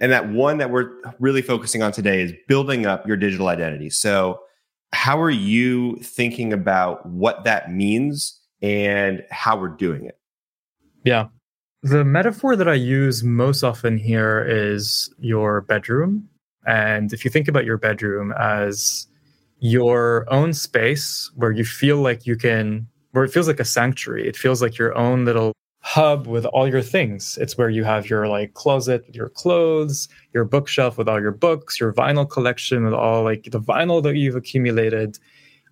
And 0.00 0.12
that 0.12 0.28
one 0.28 0.58
that 0.58 0.70
we're 0.70 0.92
really 1.18 1.42
focusing 1.42 1.82
on 1.82 1.90
today 1.90 2.22
is 2.22 2.32
building 2.46 2.86
up 2.86 3.04
your 3.04 3.16
digital 3.16 3.48
identity. 3.48 3.90
So, 3.90 4.38
how 4.92 5.20
are 5.20 5.28
you 5.28 5.96
thinking 5.96 6.52
about 6.52 7.04
what 7.04 7.42
that 7.42 7.72
means 7.72 8.40
and 8.62 9.24
how 9.32 9.58
we're 9.58 9.76
doing 9.76 10.04
it? 10.04 10.20
Yeah. 11.02 11.30
The 11.82 12.04
metaphor 12.04 12.56
that 12.56 12.68
I 12.68 12.74
use 12.74 13.22
most 13.22 13.62
often 13.62 13.98
here 13.98 14.44
is 14.44 15.14
your 15.20 15.60
bedroom. 15.60 16.28
And 16.66 17.12
if 17.12 17.24
you 17.24 17.30
think 17.30 17.46
about 17.46 17.64
your 17.64 17.78
bedroom 17.78 18.34
as 18.36 19.06
your 19.60 20.26
own 20.28 20.52
space 20.52 21.30
where 21.36 21.52
you 21.52 21.64
feel 21.64 21.98
like 21.98 22.26
you 22.26 22.36
can, 22.36 22.88
where 23.12 23.22
it 23.22 23.32
feels 23.32 23.46
like 23.46 23.60
a 23.60 23.64
sanctuary, 23.64 24.26
it 24.26 24.36
feels 24.36 24.60
like 24.60 24.76
your 24.76 24.96
own 24.98 25.24
little 25.24 25.52
hub 25.80 26.26
with 26.26 26.44
all 26.46 26.68
your 26.68 26.82
things. 26.82 27.38
It's 27.40 27.56
where 27.56 27.70
you 27.70 27.84
have 27.84 28.10
your 28.10 28.26
like 28.26 28.54
closet 28.54 29.06
with 29.06 29.14
your 29.14 29.28
clothes, 29.28 30.08
your 30.34 30.44
bookshelf 30.44 30.98
with 30.98 31.08
all 31.08 31.20
your 31.20 31.30
books, 31.30 31.78
your 31.78 31.92
vinyl 31.92 32.28
collection 32.28 32.84
with 32.84 32.94
all 32.94 33.22
like 33.22 33.44
the 33.44 33.60
vinyl 33.60 34.02
that 34.02 34.16
you've 34.16 34.36
accumulated. 34.36 35.16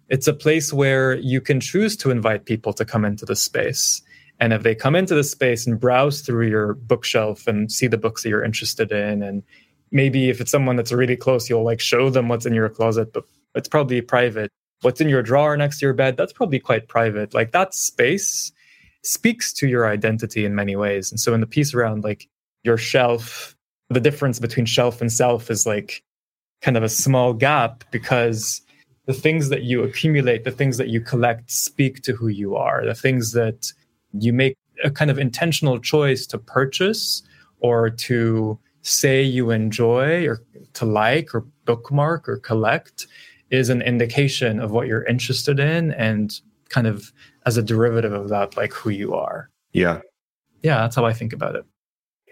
It's 0.09 0.29
a 0.29 0.33
place 0.33 0.73
where 0.73 1.17
you 1.17 1.41
can 1.41 1.59
choose 1.59 1.97
to 1.97 2.13
invite 2.13 2.45
people 2.45 2.73
to 2.75 2.85
come 2.85 3.05
into 3.05 3.27
the 3.27 3.35
space. 3.35 4.03
And 4.41 4.53
if 4.53 4.63
they 4.63 4.75
come 4.75 4.95
into 4.95 5.15
the 5.15 5.25
space 5.25 5.67
and 5.67 5.81
browse 5.81 6.21
through 6.21 6.49
your 6.49 6.75
bookshelf 6.75 7.47
and 7.47 7.73
see 7.73 7.87
the 7.87 7.97
books 7.97 8.23
that 8.23 8.29
you're 8.29 8.45
interested 8.45 8.93
in, 8.93 9.23
and 9.23 9.43
maybe 9.91 10.29
if 10.29 10.41
it's 10.41 10.51
someone 10.51 10.77
that's 10.77 10.93
really 10.93 11.17
close, 11.17 11.49
you'll 11.49 11.65
like 11.65 11.81
show 11.81 12.11
them 12.11 12.29
what's 12.29 12.47
in 12.47 12.55
your 12.55 12.69
closet, 12.69 13.13
but 13.13 13.25
it's 13.55 13.69
probably 13.69 14.01
private. 14.01 14.51
What's 14.83 15.01
in 15.01 15.09
your 15.09 15.23
drawer 15.23 15.57
next 15.57 15.79
to 15.79 15.87
your 15.87 15.95
bed, 15.95 16.17
that's 16.17 16.35
probably 16.35 16.59
quite 16.59 16.89
private. 16.89 17.33
Like 17.33 17.53
that 17.53 17.75
space 17.75 18.53
speaks 19.03 19.53
to 19.55 19.69
your 19.69 19.89
identity 19.89 20.45
in 20.45 20.55
many 20.55 20.77
ways. 20.77 21.11
And 21.11 21.19
so 21.19 21.33
in 21.33 21.41
the 21.41 21.47
piece 21.47 21.73
around 21.73 22.05
like 22.05 22.29
your 22.63 22.77
shelf, 22.77 23.57
the 23.89 24.01
difference 24.01 24.39
between 24.39 24.67
shelf 24.67 25.01
and 25.01 25.11
self 25.11 25.51
is 25.51 25.67
like 25.67 26.03
kind 26.61 26.77
of 26.77 26.83
a 26.83 26.89
small 26.89 27.33
gap 27.33 27.85
because 27.91 28.61
the 29.07 29.15
things 29.15 29.49
that 29.49 29.63
you 29.63 29.83
accumulate, 29.83 30.45
the 30.45 30.51
things 30.51 30.77
that 30.79 30.89
you 30.89 31.01
collect 31.01 31.51
speak 31.51 32.03
to 32.03 32.13
who 32.13 32.29
you 32.29 32.57
are. 32.57 32.85
The 32.85 32.95
things 32.95 33.33
that 33.33 33.73
you 34.21 34.33
make 34.33 34.57
a 34.85 34.91
kind 34.91 35.11
of 35.11 35.19
intentional 35.19 35.79
choice 35.79 36.27
to 36.27 36.39
purchase 36.39 37.23
or 37.61 37.91
to 37.91 38.59
say 38.83 39.23
you 39.23 39.51
enjoy 39.51 40.27
or 40.27 40.43
to 40.75 40.85
like 40.85 41.35
or 41.35 41.47
bookmark 41.65 42.29
or 42.29 42.39
collect 42.39 43.07
is 43.51 43.69
an 43.69 43.83
indication 43.83 44.61
of 44.61 44.71
what 44.71 44.87
you're 44.87 45.05
interested 45.05 45.59
in 45.59 45.93
and 45.93 46.41
kind 46.69 46.87
of 46.87 47.13
as 47.47 47.57
a 47.57 47.63
derivative 47.63 48.13
of 48.13 48.29
that, 48.29 48.57
like 48.57 48.73
who 48.73 48.91
you 48.91 49.15
are. 49.15 49.51
Yeah. 49.73 50.01
Yeah, 50.63 50.79
that's 50.79 50.97
how 50.97 51.05
I 51.05 51.13
think 51.13 51.33
about 51.33 51.55
it. 51.55 51.65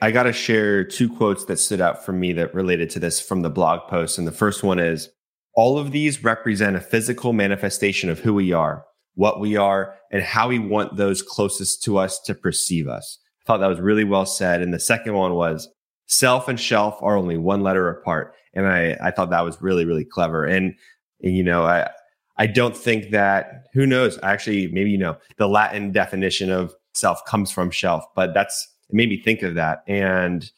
I 0.03 0.11
got 0.11 0.25
to 0.25 0.33
share 0.33 0.85
two 0.85 1.09
quotes 1.09 1.44
that 1.47 1.59
stood 1.59 1.81
out 1.81 2.05
for 2.05 2.12
me 2.12 2.33
that 2.35 2.55
related 2.55 2.90
to 2.90 2.99
this 2.99 3.20
from 3.20 3.42
the 3.42 3.51
blog 3.51 3.88
post. 3.88 4.18
And 4.18 4.27
the 4.27 4.33
first 4.33 4.62
one 4.62 4.79
is 4.79 5.09
all 5.55 5.79
of 5.79 5.92
these 5.92 6.25
represent 6.25 6.77
a 6.77 6.81
physical 6.81 7.33
manifestation 7.33 8.11
of 8.11 8.18
who 8.18 8.35
we 8.35 8.53
are, 8.53 8.85
what 9.14 9.40
we 9.40 9.57
are, 9.57 9.94
and 10.11 10.22
how 10.22 10.48
we 10.48 10.59
want 10.59 10.96
those 10.96 11.22
closest 11.22 11.83
to 11.85 11.98
us 11.98 12.18
to 12.20 12.35
perceive 12.35 12.88
us. 12.88 13.18
I 13.42 13.44
thought 13.46 13.61
that 13.61 13.68
was 13.68 13.81
really 13.81 14.05
well 14.05 14.27
said. 14.27 14.62
And 14.62 14.72
the 14.72 14.81
second 14.81 15.14
one 15.14 15.35
was 15.35 15.68
self 16.07 16.48
and 16.48 16.59
shelf 16.59 16.98
are 17.03 17.16
only 17.16 17.37
one 17.37 17.62
letter 17.62 17.88
apart. 17.88 18.35
And 18.55 18.66
I, 18.66 18.96
I 19.03 19.11
thought 19.11 19.31
that 19.31 19.44
was 19.44 19.61
really, 19.61 19.85
really 19.85 20.05
clever. 20.05 20.44
And, 20.44 20.74
and 21.22 21.37
you 21.37 21.42
know, 21.42 21.64
I, 21.64 21.90
I 22.37 22.46
don't 22.46 22.77
think 22.77 23.11
that, 23.11 23.64
who 23.72 23.87
knows, 23.87 24.18
actually, 24.22 24.68
maybe, 24.68 24.90
you 24.90 24.98
know, 24.98 25.16
the 25.37 25.48
Latin 25.48 25.92
definition 25.92 26.50
of 26.50 26.74
self 26.94 27.24
comes 27.27 27.50
from 27.50 27.70
shelf, 27.70 28.05
but 28.14 28.35
that's, 28.35 28.68
it 28.88 28.94
made 28.94 29.09
me 29.09 29.20
think 29.20 29.42
of 29.42 29.55
that. 29.55 29.83
And 29.87 30.50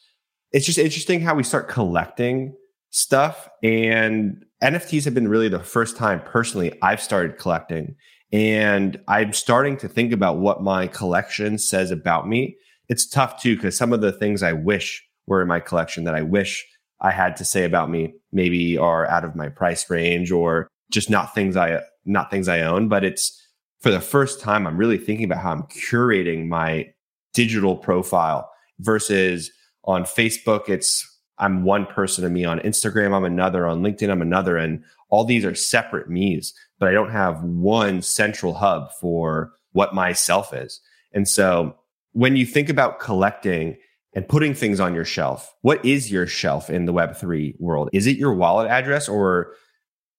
it's 0.52 0.66
just 0.66 0.78
interesting 0.78 1.20
how 1.20 1.34
we 1.34 1.42
start 1.42 1.68
collecting 1.68 2.54
stuff. 2.90 3.48
And 3.62 4.44
NFTs 4.62 5.04
have 5.04 5.14
been 5.14 5.28
really 5.28 5.48
the 5.48 5.60
first 5.60 5.96
time 5.96 6.20
personally 6.20 6.72
I've 6.82 7.02
started 7.02 7.38
collecting. 7.38 7.96
And 8.32 9.00
I'm 9.08 9.32
starting 9.32 9.76
to 9.78 9.88
think 9.88 10.12
about 10.12 10.38
what 10.38 10.62
my 10.62 10.88
collection 10.88 11.58
says 11.58 11.90
about 11.90 12.28
me. 12.28 12.56
It's 12.88 13.06
tough 13.06 13.40
too, 13.40 13.56
because 13.56 13.76
some 13.76 13.92
of 13.92 14.00
the 14.00 14.12
things 14.12 14.42
I 14.42 14.52
wish 14.52 15.04
were 15.26 15.42
in 15.42 15.48
my 15.48 15.60
collection 15.60 16.04
that 16.04 16.14
I 16.14 16.22
wish 16.22 16.66
I 17.00 17.10
had 17.10 17.36
to 17.36 17.44
say 17.44 17.64
about 17.64 17.90
me 17.90 18.14
maybe 18.32 18.78
are 18.78 19.06
out 19.06 19.24
of 19.24 19.36
my 19.36 19.48
price 19.48 19.88
range 19.90 20.30
or 20.30 20.68
just 20.90 21.10
not 21.10 21.34
things 21.34 21.56
I 21.56 21.80
not 22.04 22.30
things 22.30 22.48
I 22.48 22.60
own. 22.60 22.88
But 22.88 23.04
it's 23.04 23.40
for 23.80 23.90
the 23.90 24.00
first 24.00 24.40
time 24.40 24.66
I'm 24.66 24.76
really 24.76 24.98
thinking 24.98 25.24
about 25.24 25.42
how 25.42 25.52
I'm 25.52 25.64
curating 25.64 26.48
my 26.48 26.88
digital 27.34 27.76
profile 27.76 28.50
versus 28.80 29.50
on 29.84 30.04
Facebook, 30.04 30.68
it's 30.68 31.06
I'm 31.38 31.64
one 31.64 31.86
person 31.86 32.24
of 32.24 32.32
me. 32.32 32.44
On 32.44 32.60
Instagram, 32.60 33.14
I'm 33.14 33.24
another. 33.24 33.66
On 33.66 33.82
LinkedIn, 33.82 34.10
I'm 34.10 34.22
another. 34.22 34.56
And 34.56 34.82
all 35.10 35.24
these 35.24 35.44
are 35.44 35.54
separate 35.54 36.08
me's, 36.08 36.54
but 36.78 36.88
I 36.88 36.92
don't 36.92 37.10
have 37.10 37.42
one 37.42 38.02
central 38.02 38.54
hub 38.54 38.92
for 39.00 39.52
what 39.72 39.94
myself 39.94 40.54
is. 40.54 40.80
And 41.12 41.28
so 41.28 41.76
when 42.12 42.36
you 42.36 42.46
think 42.46 42.68
about 42.68 42.98
collecting 42.98 43.76
and 44.14 44.26
putting 44.28 44.54
things 44.54 44.80
on 44.80 44.94
your 44.94 45.04
shelf, 45.04 45.54
what 45.62 45.84
is 45.84 46.10
your 46.10 46.26
shelf 46.26 46.70
in 46.70 46.86
the 46.86 46.92
Web3 46.92 47.54
world? 47.58 47.90
Is 47.92 48.06
it 48.06 48.16
your 48.16 48.34
wallet 48.34 48.68
address 48.68 49.08
or 49.08 49.52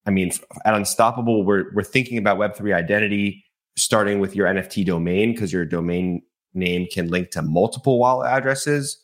I 0.06 0.10
mean, 0.10 0.32
at 0.63 0.74
Unstoppable, 0.74 1.43
we're, 1.43 1.65
we're 1.74 1.84
thinking 1.84 2.17
about 2.17 2.38
Web3 2.38 2.74
identity 2.74 3.43
starting 3.76 4.20
with 4.20 4.36
your 4.36 4.48
NFT 4.48 4.86
domain 4.86 5.34
because 5.34 5.52
your 5.52 5.65
domain 5.65 6.22
name 6.54 6.88
can 6.91 7.10
link 7.10 7.30
to 7.32 7.41
multiple 7.41 8.00
wallet 8.00 8.28
addresses. 8.28 9.04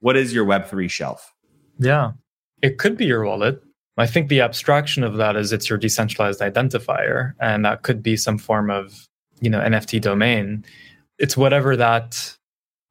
What 0.00 0.16
is 0.16 0.32
your 0.32 0.46
Web3 0.46 0.88
shelf? 0.88 1.34
Yeah, 1.78 2.12
it 2.62 2.78
could 2.78 2.96
be 2.96 3.06
your 3.06 3.24
wallet. 3.24 3.60
I 3.98 4.06
think 4.06 4.28
the 4.28 4.42
abstraction 4.42 5.02
of 5.02 5.16
that 5.16 5.36
is 5.36 5.52
it's 5.52 5.70
your 5.70 5.78
decentralized 5.78 6.40
identifier, 6.40 7.32
and 7.40 7.64
that 7.64 7.82
could 7.82 8.02
be 8.02 8.16
some 8.16 8.38
form 8.38 8.70
of 8.70 9.06
you 9.40 9.50
know 9.50 9.60
NFT 9.60 10.00
domain. 10.00 10.64
It's 11.18 11.36
whatever 11.36 11.76
that 11.76 12.36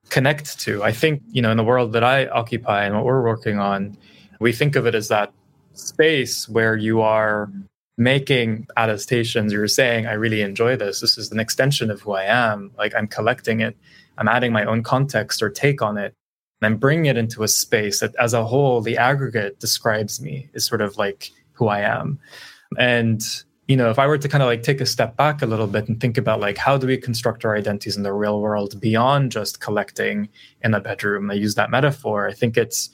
connects 0.09 0.55
to. 0.65 0.83
I 0.83 0.91
think 0.91 1.21
you 1.31 1.41
know 1.41 1.51
in 1.51 1.57
the 1.57 1.63
world 1.63 1.93
that 1.93 2.03
I 2.03 2.27
occupy 2.27 2.85
and 2.85 2.95
what 2.95 3.05
we're 3.05 3.23
working 3.23 3.59
on, 3.59 3.97
we 4.39 4.51
think 4.51 4.75
of 4.75 4.85
it 4.87 4.95
as 4.95 5.07
that 5.09 5.31
space 5.73 6.49
where 6.49 6.75
you 6.75 7.01
are 7.01 7.51
making 7.97 8.67
attestations. 8.75 9.53
You're 9.53 9.67
saying, 9.67 10.07
"I 10.07 10.13
really 10.13 10.41
enjoy 10.41 10.75
this. 10.75 11.01
This 11.01 11.17
is 11.17 11.31
an 11.31 11.39
extension 11.39 11.91
of 11.91 12.01
who 12.01 12.13
I 12.13 12.23
am. 12.23 12.71
Like 12.77 12.95
I'm 12.95 13.07
collecting 13.07 13.61
it. 13.61 13.77
I'm 14.17 14.27
adding 14.27 14.51
my 14.51 14.65
own 14.65 14.81
context 14.81 15.43
or 15.43 15.49
take 15.49 15.83
on 15.83 15.97
it." 15.97 16.15
And 16.61 16.79
bring 16.79 17.05
it 17.05 17.17
into 17.17 17.43
a 17.43 17.47
space 17.47 17.99
that 17.99 18.15
as 18.19 18.33
a 18.33 18.45
whole 18.45 18.81
the 18.81 18.97
aggregate 18.97 19.59
describes 19.59 20.21
me 20.21 20.49
is 20.53 20.65
sort 20.65 20.81
of 20.81 20.97
like 20.97 21.31
who 21.53 21.67
i 21.67 21.79
am 21.79 22.19
and 22.77 23.43
you 23.67 23.75
know 23.75 23.89
if 23.89 23.99
i 23.99 24.07
were 24.07 24.17
to 24.17 24.27
kind 24.27 24.41
of 24.41 24.47
like 24.47 24.63
take 24.63 24.81
a 24.81 24.85
step 24.85 25.15
back 25.17 25.41
a 25.41 25.45
little 25.45 25.67
bit 25.67 25.87
and 25.87 25.99
think 25.99 26.17
about 26.17 26.39
like 26.39 26.57
how 26.57 26.77
do 26.77 26.87
we 26.87 26.97
construct 26.97 27.45
our 27.45 27.55
identities 27.55 27.97
in 27.97 28.03
the 28.03 28.13
real 28.13 28.41
world 28.41 28.79
beyond 28.79 29.31
just 29.31 29.59
collecting 29.59 30.29
in 30.63 30.73
a 30.73 30.79
bedroom 30.79 31.29
i 31.29 31.33
use 31.33 31.55
that 31.55 31.69
metaphor 31.69 32.27
i 32.27 32.33
think 32.33 32.57
it's 32.57 32.89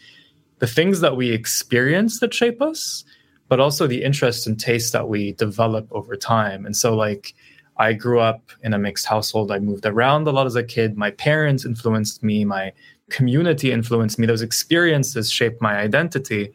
the 0.59 0.67
things 0.67 0.99
that 0.99 1.15
we 1.15 1.31
experience 1.31 2.19
that 2.19 2.33
shape 2.33 2.61
us 2.61 3.03
but 3.47 3.59
also 3.59 3.85
the 3.85 4.03
interest 4.03 4.47
and 4.47 4.59
taste 4.59 4.93
that 4.93 5.09
we 5.09 5.33
develop 5.33 5.87
over 5.91 6.15
time 6.15 6.65
and 6.65 6.75
so 6.75 6.95
like 6.95 7.33
I 7.77 7.93
grew 7.93 8.19
up 8.19 8.51
in 8.61 8.75
a 8.75 8.77
mixed 8.77 9.07
household. 9.07 9.51
I 9.51 9.57
moved 9.57 9.87
around 9.87 10.27
a 10.27 10.31
lot 10.31 10.45
as 10.45 10.55
a 10.55 10.63
kid. 10.63 10.97
My 10.97 11.09
parents 11.09 11.65
influenced 11.65 12.21
me. 12.21 12.45
My 12.45 12.73
community 13.11 13.71
influenced 13.71 14.17
me. 14.17 14.25
Those 14.25 14.41
experiences 14.41 15.31
shaped 15.31 15.61
my 15.61 15.77
identity. 15.77 16.53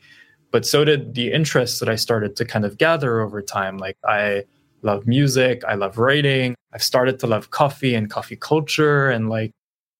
But 0.50 0.66
so 0.66 0.84
did 0.84 1.14
the 1.14 1.32
interests 1.32 1.78
that 1.80 1.88
I 1.88 1.96
started 1.96 2.34
to 2.36 2.44
kind 2.44 2.64
of 2.64 2.78
gather 2.78 3.20
over 3.20 3.42
time. 3.42 3.78
Like 3.78 3.98
I 4.04 4.44
love 4.82 5.06
music, 5.06 5.62
I 5.68 5.74
love 5.74 5.98
writing. 5.98 6.54
I've 6.72 6.82
started 6.82 7.18
to 7.20 7.26
love 7.26 7.50
coffee 7.50 7.94
and 7.94 8.10
coffee 8.10 8.36
culture. 8.36 9.10
And 9.10 9.28
like 9.28 9.52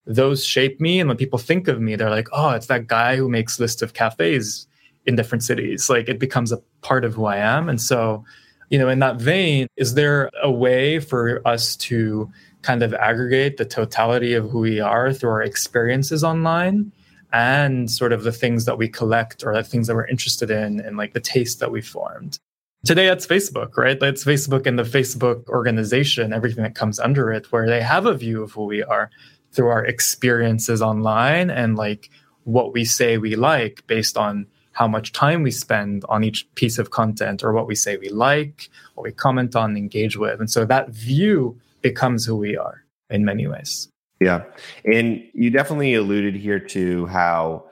those 0.06 0.44
shape 0.44 0.80
me. 0.80 1.00
And 1.00 1.08
when 1.08 1.16
people 1.16 1.38
think 1.38 1.68
of 1.68 1.80
me, 1.80 1.96
they're 1.96 2.10
like, 2.10 2.28
oh, 2.32 2.50
it's 2.50 2.66
that 2.66 2.86
guy 2.86 3.16
who 3.16 3.28
makes 3.28 3.60
lists 3.60 3.82
of 3.82 3.92
cafes 3.92 4.66
in 5.04 5.16
different 5.16 5.44
cities. 5.44 5.90
Like 5.90 6.08
it 6.08 6.18
becomes 6.18 6.52
a 6.52 6.58
part 6.80 7.04
of 7.04 7.14
who 7.14 7.26
I 7.26 7.36
am. 7.36 7.68
And 7.68 7.80
so, 7.80 8.24
you 8.70 8.78
know, 8.78 8.88
in 8.88 8.98
that 9.00 9.20
vein, 9.20 9.66
is 9.76 9.94
there 9.94 10.30
a 10.42 10.50
way 10.50 11.00
for 11.00 11.40
us 11.46 11.76
to 11.76 12.30
kind 12.66 12.82
of 12.82 12.92
aggregate 12.94 13.58
the 13.58 13.64
totality 13.64 14.34
of 14.34 14.50
who 14.50 14.58
we 14.58 14.80
are 14.80 15.12
through 15.12 15.30
our 15.30 15.42
experiences 15.42 16.24
online 16.24 16.90
and 17.32 17.88
sort 17.88 18.12
of 18.12 18.24
the 18.24 18.32
things 18.32 18.64
that 18.64 18.76
we 18.76 18.88
collect 18.88 19.44
or 19.44 19.54
the 19.54 19.62
things 19.62 19.86
that 19.86 19.94
we're 19.94 20.08
interested 20.08 20.50
in 20.50 20.80
and 20.80 20.96
like 20.96 21.12
the 21.12 21.20
taste 21.20 21.60
that 21.60 21.70
we 21.70 21.80
formed. 21.80 22.40
Today 22.84 23.06
it's 23.06 23.24
Facebook, 23.24 23.76
right? 23.76 24.02
It's 24.02 24.24
Facebook 24.24 24.66
and 24.66 24.76
the 24.76 24.82
Facebook 24.82 25.46
organization, 25.48 26.32
everything 26.32 26.64
that 26.64 26.74
comes 26.74 26.98
under 26.98 27.32
it, 27.32 27.52
where 27.52 27.68
they 27.68 27.82
have 27.82 28.04
a 28.04 28.14
view 28.14 28.42
of 28.42 28.50
who 28.50 28.64
we 28.64 28.82
are 28.82 29.10
through 29.52 29.68
our 29.68 29.84
experiences 29.84 30.82
online 30.82 31.50
and 31.50 31.76
like 31.76 32.10
what 32.42 32.72
we 32.72 32.84
say 32.84 33.16
we 33.16 33.36
like 33.36 33.86
based 33.86 34.16
on 34.16 34.44
how 34.72 34.88
much 34.88 35.12
time 35.12 35.44
we 35.44 35.52
spend 35.52 36.04
on 36.08 36.24
each 36.24 36.52
piece 36.56 36.78
of 36.78 36.90
content 36.90 37.44
or 37.44 37.52
what 37.52 37.68
we 37.68 37.76
say 37.76 37.96
we 37.96 38.08
like, 38.08 38.68
what 38.94 39.04
we 39.04 39.12
comment 39.12 39.54
on, 39.54 39.76
engage 39.76 40.16
with. 40.16 40.40
And 40.40 40.50
so 40.50 40.64
that 40.64 40.90
view 40.90 41.60
becomes 41.82 42.24
who 42.24 42.36
we 42.36 42.56
are 42.56 42.82
in 43.10 43.24
many 43.24 43.46
ways. 43.46 43.88
Yeah. 44.20 44.44
And 44.84 45.22
you 45.34 45.50
definitely 45.50 45.94
alluded 45.94 46.34
here 46.34 46.58
to 46.58 47.06
how 47.06 47.66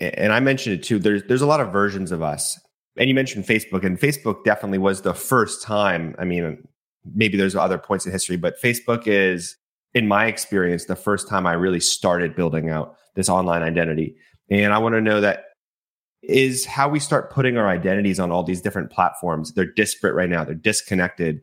and 0.00 0.32
I 0.32 0.40
mentioned 0.40 0.76
it 0.78 0.82
too, 0.82 0.98
there's 0.98 1.24
there's 1.24 1.42
a 1.42 1.46
lot 1.46 1.60
of 1.60 1.72
versions 1.72 2.12
of 2.12 2.22
us. 2.22 2.58
And 2.96 3.08
you 3.08 3.14
mentioned 3.14 3.44
Facebook, 3.44 3.84
and 3.84 3.98
Facebook 3.98 4.44
definitely 4.44 4.78
was 4.78 5.02
the 5.02 5.14
first 5.14 5.62
time. 5.62 6.14
I 6.18 6.24
mean, 6.24 6.66
maybe 7.14 7.36
there's 7.36 7.54
other 7.54 7.78
points 7.78 8.06
in 8.06 8.12
history, 8.12 8.36
but 8.36 8.60
Facebook 8.60 9.06
is, 9.06 9.56
in 9.94 10.08
my 10.08 10.26
experience, 10.26 10.86
the 10.86 10.96
first 10.96 11.28
time 11.28 11.46
I 11.46 11.52
really 11.52 11.80
started 11.80 12.34
building 12.34 12.70
out 12.70 12.96
this 13.14 13.28
online 13.28 13.62
identity. 13.62 14.16
And 14.50 14.72
I 14.72 14.78
want 14.78 14.94
to 14.94 15.00
know 15.00 15.20
that 15.20 15.44
is 16.22 16.64
how 16.64 16.88
we 16.88 16.98
start 16.98 17.32
putting 17.32 17.56
our 17.56 17.68
identities 17.68 18.18
on 18.18 18.32
all 18.32 18.42
these 18.42 18.60
different 18.60 18.90
platforms. 18.90 19.52
They're 19.52 19.64
disparate 19.64 20.14
right 20.14 20.28
now, 20.28 20.44
they're 20.44 20.54
disconnected 20.54 21.40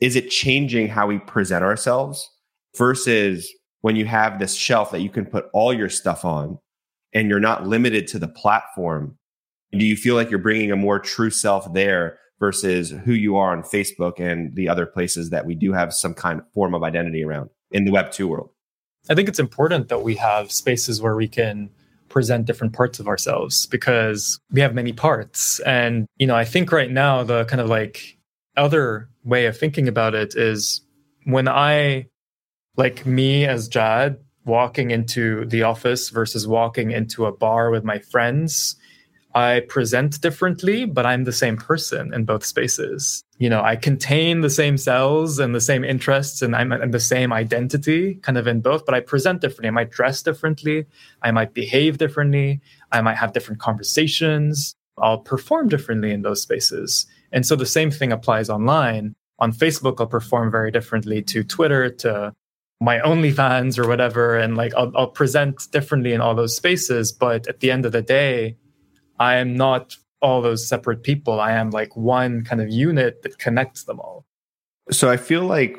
is 0.00 0.16
it 0.16 0.30
changing 0.30 0.88
how 0.88 1.06
we 1.06 1.18
present 1.18 1.64
ourselves 1.64 2.28
versus 2.76 3.50
when 3.80 3.96
you 3.96 4.04
have 4.04 4.38
this 4.38 4.54
shelf 4.54 4.90
that 4.90 5.00
you 5.00 5.10
can 5.10 5.24
put 5.24 5.46
all 5.52 5.72
your 5.72 5.88
stuff 5.88 6.24
on 6.24 6.58
and 7.12 7.28
you're 7.28 7.40
not 7.40 7.66
limited 7.66 8.06
to 8.08 8.18
the 8.18 8.28
platform? 8.28 9.16
Do 9.72 9.84
you 9.84 9.96
feel 9.96 10.14
like 10.14 10.30
you're 10.30 10.38
bringing 10.38 10.70
a 10.70 10.76
more 10.76 10.98
true 10.98 11.30
self 11.30 11.72
there 11.72 12.18
versus 12.38 12.90
who 12.90 13.12
you 13.12 13.36
are 13.36 13.52
on 13.52 13.62
Facebook 13.62 14.20
and 14.20 14.54
the 14.54 14.68
other 14.68 14.86
places 14.86 15.30
that 15.30 15.46
we 15.46 15.54
do 15.54 15.72
have 15.72 15.92
some 15.92 16.14
kind 16.14 16.40
of 16.40 16.52
form 16.52 16.74
of 16.74 16.82
identity 16.82 17.24
around 17.24 17.50
in 17.70 17.84
the 17.84 17.90
Web 17.90 18.12
2 18.12 18.28
world? 18.28 18.50
I 19.08 19.14
think 19.14 19.28
it's 19.28 19.38
important 19.38 19.88
that 19.88 20.02
we 20.02 20.16
have 20.16 20.50
spaces 20.50 21.00
where 21.00 21.16
we 21.16 21.28
can 21.28 21.70
present 22.08 22.46
different 22.46 22.72
parts 22.72 22.98
of 22.98 23.08
ourselves 23.08 23.66
because 23.66 24.38
we 24.50 24.60
have 24.60 24.74
many 24.74 24.92
parts. 24.92 25.60
And, 25.60 26.06
you 26.16 26.26
know, 26.26 26.36
I 26.36 26.44
think 26.44 26.72
right 26.72 26.90
now 26.90 27.22
the 27.22 27.44
kind 27.44 27.60
of 27.60 27.68
like 27.68 28.18
other 28.56 29.08
way 29.26 29.46
of 29.46 29.58
thinking 29.58 29.88
about 29.88 30.14
it 30.14 30.34
is 30.36 30.80
when 31.24 31.48
I, 31.48 32.06
like 32.76 33.04
me 33.04 33.44
as 33.44 33.68
Jad, 33.68 34.18
walking 34.44 34.92
into 34.92 35.44
the 35.46 35.64
office 35.64 36.08
versus 36.08 36.46
walking 36.46 36.92
into 36.92 37.26
a 37.26 37.32
bar 37.32 37.70
with 37.70 37.84
my 37.84 37.98
friends, 37.98 38.76
I 39.34 39.60
present 39.68 40.20
differently, 40.22 40.86
but 40.86 41.04
I'm 41.04 41.24
the 41.24 41.32
same 41.32 41.58
person 41.58 42.14
in 42.14 42.24
both 42.24 42.44
spaces. 42.44 43.22
You 43.38 43.50
know, 43.50 43.60
I 43.60 43.76
contain 43.76 44.40
the 44.40 44.48
same 44.48 44.78
cells 44.78 45.38
and 45.38 45.54
the 45.54 45.60
same 45.60 45.84
interests, 45.84 46.40
and 46.40 46.56
I'm, 46.56 46.72
I'm 46.72 46.92
the 46.92 47.00
same 47.00 47.32
identity 47.32 48.14
kind 48.22 48.38
of 48.38 48.46
in 48.46 48.60
both, 48.60 48.86
but 48.86 48.94
I 48.94 49.00
present 49.00 49.42
differently. 49.42 49.68
I 49.68 49.72
might 49.72 49.90
dress 49.90 50.22
differently. 50.22 50.86
I 51.20 51.32
might 51.32 51.52
behave 51.52 51.98
differently. 51.98 52.60
I 52.92 53.00
might 53.02 53.16
have 53.16 53.32
different 53.34 53.60
conversations. 53.60 54.75
I'll 54.98 55.18
perform 55.18 55.68
differently 55.68 56.12
in 56.12 56.22
those 56.22 56.42
spaces. 56.42 57.06
And 57.32 57.46
so 57.46 57.56
the 57.56 57.66
same 57.66 57.90
thing 57.90 58.12
applies 58.12 58.48
online. 58.48 59.14
On 59.38 59.52
Facebook, 59.52 59.96
I'll 60.00 60.06
perform 60.06 60.50
very 60.50 60.70
differently 60.70 61.22
to 61.22 61.44
Twitter, 61.44 61.90
to 61.90 62.32
my 62.80 62.98
OnlyFans 62.98 63.78
or 63.78 63.86
whatever. 63.88 64.36
And 64.38 64.56
like 64.56 64.74
I'll, 64.74 64.92
I'll 64.96 65.08
present 65.08 65.70
differently 65.70 66.12
in 66.12 66.20
all 66.20 66.34
those 66.34 66.56
spaces. 66.56 67.12
But 67.12 67.46
at 67.46 67.60
the 67.60 67.70
end 67.70 67.84
of 67.84 67.92
the 67.92 68.02
day, 68.02 68.56
I 69.18 69.36
am 69.36 69.56
not 69.56 69.96
all 70.20 70.42
those 70.42 70.66
separate 70.66 71.02
people. 71.02 71.40
I 71.40 71.52
am 71.52 71.70
like 71.70 71.96
one 71.96 72.44
kind 72.44 72.60
of 72.60 72.70
unit 72.70 73.22
that 73.22 73.38
connects 73.38 73.84
them 73.84 74.00
all. 74.00 74.24
So 74.90 75.10
I 75.10 75.16
feel 75.16 75.42
like 75.42 75.76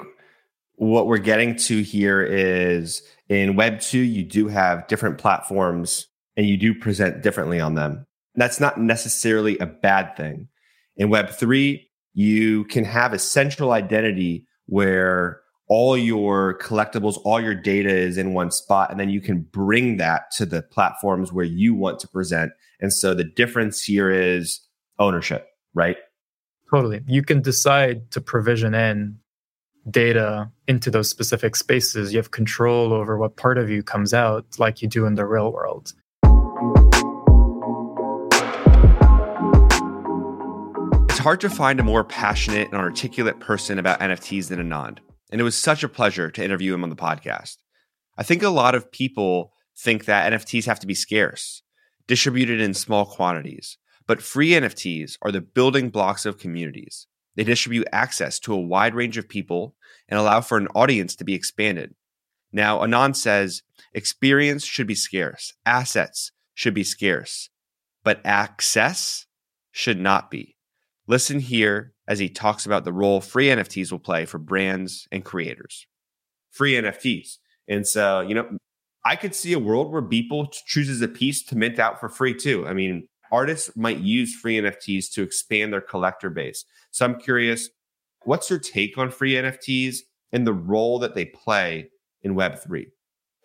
what 0.75 1.08
we're 1.08 1.17
getting 1.17 1.56
to 1.56 1.82
here 1.82 2.21
is 2.21 3.01
in 3.30 3.56
Web 3.56 3.80
2, 3.80 3.97
you 3.97 4.23
do 4.23 4.47
have 4.47 4.88
different 4.88 5.17
platforms 5.17 6.08
and 6.36 6.47
you 6.47 6.56
do 6.56 6.73
present 6.73 7.23
differently 7.23 7.60
on 7.60 7.75
them. 7.75 8.06
That's 8.38 8.60
not 8.60 8.80
necessarily 8.80 9.58
a 9.58 9.65
bad 9.65 10.15
thing. 10.15 10.47
In 10.95 11.10
Web3, 11.10 11.82
you 12.13 12.63
can 12.65 12.86
have 12.86 13.13
a 13.13 13.19
central 13.19 13.71
identity 13.71 14.47
where 14.67 15.41
all 15.69 15.97
your 15.97 16.58
collectibles, 16.60 17.19
all 17.26 17.41
your 17.41 17.56
data 17.56 17.89
is 17.89 18.17
in 18.17 18.34
one 18.34 18.52
spot, 18.52 18.89
and 18.89 19.00
then 19.00 19.10
you 19.10 19.19
can 19.19 19.41
bring 19.41 19.97
that 19.97 20.32
to 20.32 20.45
the 20.45 20.62
platforms 20.62 21.34
where 21.34 21.45
you 21.45 21.76
want 21.76 22.00
to 22.00 22.08
present. 22.08 22.52
And 22.80 22.93
so 22.93 23.13
the 23.13 23.23
difference 23.26 23.84
here 23.84 24.10
is 24.10 24.62
ownership, 24.97 25.47
right? 25.73 25.97
Totally. 26.71 27.02
You 27.08 27.23
can 27.23 27.41
decide 27.41 28.12
to 28.12 28.21
provision 28.21 28.73
in 28.73 29.19
data 29.89 30.52
into 30.67 30.91
those 30.91 31.10
specific 31.10 31.56
spaces, 31.56 32.12
you 32.12 32.17
have 32.17 32.32
control 32.32 32.93
over 32.93 33.17
what 33.17 33.38
part 33.38 33.58
of 33.58 33.69
you 33.69 33.84
comes 33.84 34.13
out 34.13 34.45
like 34.58 34.82
you 34.82 34.88
do 34.88 35.06
in 35.06 35.15
the 35.15 35.26
real 35.26 35.52
world. 35.52 35.93
Hard 41.28 41.42
to 41.42 41.50
find 41.50 41.78
a 41.78 41.84
more 41.84 42.06
passionate 42.06 42.70
and 42.70 42.78
articulate 42.78 43.38
person 43.42 43.78
about 43.78 44.00
NFTs 44.00 44.48
than 44.48 44.60
Anand, 44.60 45.00
and 45.30 45.42
it 45.42 45.44
was 45.44 45.58
such 45.58 45.84
a 45.84 45.90
pleasure 45.90 46.32
to 46.32 46.42
interview 46.42 46.74
him 46.74 46.86
on 46.86 46.90
the 46.90 46.96
podcast. 46.96 47.58
I 48.18 48.24
think 48.24 48.44
a 48.44 48.50
lot 48.50 48.76
of 48.76 48.94
people 48.94 49.52
think 49.78 50.06
that 50.06 50.32
NFTs 50.32 50.68
have 50.68 50.80
to 50.80 50.88
be 50.88 50.94
scarce, 50.94 51.63
distributed 52.08 52.62
in 52.62 52.74
small 52.74 53.06
quantities, 53.06 53.78
but 54.08 54.22
free 54.22 54.52
NFTs 54.52 55.18
are 55.22 55.34
the 55.34 55.42
building 55.42 55.90
blocks 55.90 56.26
of 56.26 56.40
communities. 56.40 57.08
They 57.36 57.44
distribute 57.44 57.90
access 57.92 58.40
to 58.40 58.54
a 58.54 58.62
wide 58.62 58.96
range 58.96 59.18
of 59.18 59.28
people 59.28 59.76
and 60.08 60.18
allow 60.18 60.40
for 60.40 60.58
an 60.58 60.70
audience 60.76 61.13
to 61.18 61.26
be 61.26 61.34
expanded. 61.34 61.94
Now, 62.54 62.80
Anand 62.80 63.18
says 63.18 63.63
experience 63.94 64.63
should 64.63 64.88
be 64.88 64.96
scarce, 64.96 65.52
assets 65.66 66.32
should 66.54 66.74
be 66.74 66.86
scarce, 66.86 67.50
but 68.06 68.22
access 68.24 69.26
should 69.74 70.00
not 70.00 70.32
be. 70.32 70.57
Listen 71.08 71.39
here 71.39 71.93
as 72.08 72.20
he 72.20 72.30
talks 72.30 72.65
about 72.65 72.84
the 72.84 72.93
role 72.93 73.22
free 73.22 73.48
NFTs 73.48 73.91
will 73.91 74.00
play 74.00 74.26
for 74.26 74.38
brands 74.38 75.08
and 75.12 75.24
creators. 75.24 75.88
Free 76.52 76.74
NFTs. 76.74 77.38
And 77.67 77.88
so, 77.88 78.22
you 78.22 78.36
know, 78.36 78.58
I 79.06 79.15
could 79.15 79.34
see 79.34 79.54
a 79.54 79.60
world 79.60 79.91
where 79.91 80.02
Beeple 80.02 80.52
chooses 80.65 81.02
a 81.02 81.08
piece 81.08 81.43
to 81.46 81.58
mint 81.58 81.80
out 81.80 82.00
for 82.00 82.10
free 82.10 82.34
too. 82.34 82.67
I 82.67 82.74
mean, 82.74 83.08
artists 83.32 83.72
might 83.76 84.00
use 84.00 84.36
free 84.36 84.60
NFTs 84.60 85.12
to 85.13 85.22
expand 85.24 85.72
their 85.72 85.82
collector 85.82 86.30
base. 86.30 86.65
So 86.91 87.06
I'm 87.06 87.20
curious, 87.20 87.70
what's 88.24 88.50
your 88.50 88.60
take 88.60 88.98
on 88.98 89.10
free 89.12 89.34
NFTs 89.34 90.00
and 90.34 90.46
the 90.46 90.54
role 90.54 91.00
that 91.00 91.15
they 91.15 91.26
play 91.26 91.89
in 92.22 92.36
Web3? 92.36 92.88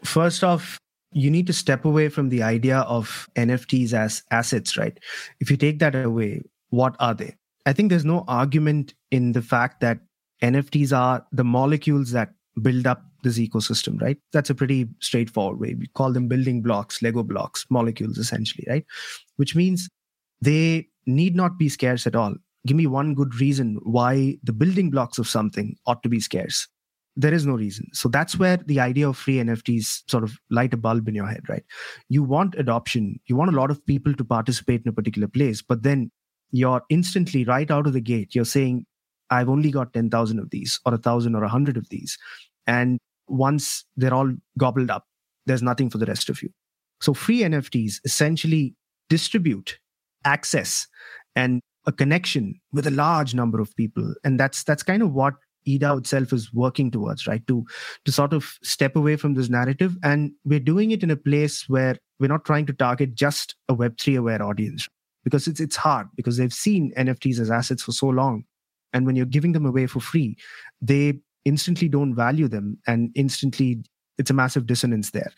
First 0.04 0.42
off, 0.42 0.78
you 1.12 1.30
need 1.30 1.46
to 1.46 1.52
step 1.52 1.84
away 1.84 2.08
from 2.08 2.30
the 2.30 2.42
idea 2.42 2.78
of 2.78 3.28
NFTs 3.36 3.92
as 3.92 4.22
assets, 4.30 4.76
right? 4.76 4.98
If 5.40 5.50
you 5.50 5.56
take 5.56 5.78
that 5.78 5.94
away, 5.94 6.42
what 6.70 6.96
are 6.98 7.14
they? 7.14 7.36
I 7.66 7.72
think 7.72 7.90
there's 7.90 8.04
no 8.04 8.24
argument 8.28 8.94
in 9.10 9.32
the 9.32 9.42
fact 9.42 9.80
that 9.80 10.00
NFTs 10.42 10.96
are 10.96 11.24
the 11.32 11.44
molecules 11.44 12.10
that 12.10 12.30
build 12.60 12.86
up 12.86 13.04
this 13.22 13.38
ecosystem, 13.38 14.00
right? 14.00 14.18
That's 14.32 14.50
a 14.50 14.54
pretty 14.54 14.88
straightforward 15.00 15.60
way. 15.60 15.74
We 15.74 15.86
call 15.86 16.12
them 16.12 16.28
building 16.28 16.60
blocks, 16.62 17.02
Lego 17.02 17.22
blocks, 17.22 17.64
molecules 17.70 18.18
essentially, 18.18 18.66
right? 18.68 18.84
Which 19.36 19.54
means 19.54 19.88
they 20.40 20.88
need 21.06 21.36
not 21.36 21.58
be 21.58 21.68
scarce 21.68 22.06
at 22.06 22.16
all. 22.16 22.34
Give 22.66 22.76
me 22.76 22.86
one 22.86 23.14
good 23.14 23.34
reason 23.36 23.78
why 23.82 24.38
the 24.42 24.52
building 24.52 24.90
blocks 24.90 25.18
of 25.18 25.28
something 25.28 25.76
ought 25.86 26.02
to 26.02 26.08
be 26.08 26.20
scarce. 26.20 26.68
There 27.14 27.34
is 27.34 27.46
no 27.46 27.54
reason. 27.54 27.86
So 27.92 28.08
that's 28.08 28.38
where 28.38 28.56
the 28.56 28.80
idea 28.80 29.08
of 29.08 29.16
free 29.16 29.36
NFTs 29.36 30.10
sort 30.10 30.24
of 30.24 30.38
light 30.50 30.72
a 30.72 30.76
bulb 30.76 31.08
in 31.08 31.14
your 31.14 31.26
head, 31.26 31.48
right? 31.48 31.64
You 32.08 32.22
want 32.22 32.54
adoption. 32.56 33.20
You 33.26 33.36
want 33.36 33.52
a 33.52 33.56
lot 33.56 33.70
of 33.70 33.84
people 33.86 34.14
to 34.14 34.24
participate 34.24 34.82
in 34.84 34.88
a 34.88 34.92
particular 34.92 35.28
place, 35.28 35.60
but 35.62 35.82
then 35.82 36.10
you're 36.52 36.82
instantly 36.90 37.44
right 37.44 37.70
out 37.70 37.86
of 37.86 37.94
the 37.94 38.00
gate, 38.00 38.34
you're 38.34 38.44
saying, 38.44 38.86
I've 39.30 39.48
only 39.48 39.70
got 39.70 39.94
10,000 39.94 40.38
of 40.38 40.50
these 40.50 40.78
or 40.84 40.94
a 40.94 40.98
thousand 40.98 41.34
or 41.34 41.42
a 41.42 41.48
hundred 41.48 41.76
of 41.76 41.88
these. 41.88 42.18
And 42.66 42.98
once 43.28 43.84
they're 43.96 44.14
all 44.14 44.32
gobbled 44.58 44.90
up, 44.90 45.06
there's 45.46 45.62
nothing 45.62 45.90
for 45.90 45.98
the 45.98 46.06
rest 46.06 46.28
of 46.28 46.42
you. 46.42 46.50
So 47.00 47.14
free 47.14 47.40
NFTs 47.40 47.94
essentially 48.04 48.74
distribute 49.08 49.78
access 50.24 50.86
and 51.34 51.60
a 51.86 51.92
connection 51.92 52.60
with 52.72 52.86
a 52.86 52.90
large 52.90 53.34
number 53.34 53.60
of 53.60 53.74
people. 53.74 54.14
And 54.22 54.38
that's 54.38 54.62
that's 54.62 54.84
kind 54.84 55.02
of 55.02 55.12
what 55.12 55.34
eDAO 55.66 55.98
itself 55.98 56.32
is 56.32 56.52
working 56.52 56.90
towards, 56.90 57.26
right? 57.26 57.44
To 57.48 57.64
to 58.04 58.12
sort 58.12 58.32
of 58.32 58.54
step 58.62 58.94
away 58.94 59.16
from 59.16 59.34
this 59.34 59.48
narrative. 59.48 59.96
And 60.04 60.32
we're 60.44 60.60
doing 60.60 60.92
it 60.92 61.02
in 61.02 61.10
a 61.10 61.16
place 61.16 61.68
where 61.68 61.96
we're 62.20 62.28
not 62.28 62.44
trying 62.44 62.66
to 62.66 62.72
target 62.72 63.14
just 63.14 63.56
a 63.68 63.74
Web3 63.74 64.18
aware 64.18 64.42
audience 64.42 64.88
because 65.24 65.46
it's 65.46 65.60
it's 65.60 65.76
hard 65.76 66.08
because 66.16 66.36
they've 66.36 66.52
seen 66.52 66.92
NFTs 66.96 67.38
as 67.38 67.50
assets 67.50 67.82
for 67.82 67.92
so 67.92 68.08
long. 68.08 68.44
And 68.92 69.06
when 69.06 69.16
you're 69.16 69.26
giving 69.26 69.52
them 69.52 69.66
away 69.66 69.86
for 69.86 70.00
free, 70.00 70.36
they 70.80 71.20
instantly 71.44 71.88
don't 71.88 72.14
value 72.14 72.48
them 72.48 72.78
and 72.86 73.10
instantly 73.14 73.82
it's 74.18 74.30
a 74.30 74.34
massive 74.34 74.66
dissonance 74.66 75.10
there. 75.10 75.32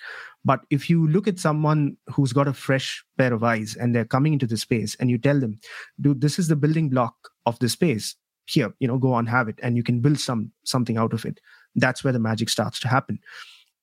But 0.45 0.61
if 0.71 0.91
you 0.91 1.07
look 1.09 1.29
at 1.29 1.39
someone 1.39 1.97
who's 2.09 2.33
got 2.33 2.49
a 2.49 2.53
fresh 2.53 3.05
pair 3.17 3.33
of 3.33 3.45
eyes 3.45 3.77
and 3.77 3.95
they're 3.95 4.05
coming 4.05 4.33
into 4.33 4.47
the 4.47 4.57
space 4.57 4.97
and 5.01 5.09
you 5.11 5.17
tell 5.17 5.39
them, 5.39 5.59
dude, 6.01 6.21
this 6.21 6.39
is 6.39 6.49
the 6.49 6.57
building 6.57 6.89
block 6.89 7.15
of 7.47 7.59
the 7.61 7.69
space. 7.69 8.17
Here, 8.47 8.75
you 8.79 8.87
know, 8.87 8.99
go 8.99 9.15
on, 9.15 9.25
have 9.27 9.49
it, 9.49 9.59
and 9.63 9.75
you 9.75 9.83
can 9.83 10.01
build 10.01 10.21
some 10.21 10.53
something 10.65 10.99
out 10.99 11.15
of 11.15 11.25
it. 11.25 11.41
That's 11.77 12.05
where 12.05 12.13
the 12.13 12.19
magic 12.19 12.51
starts 12.51 12.79
to 12.81 12.89
happen. 12.89 13.19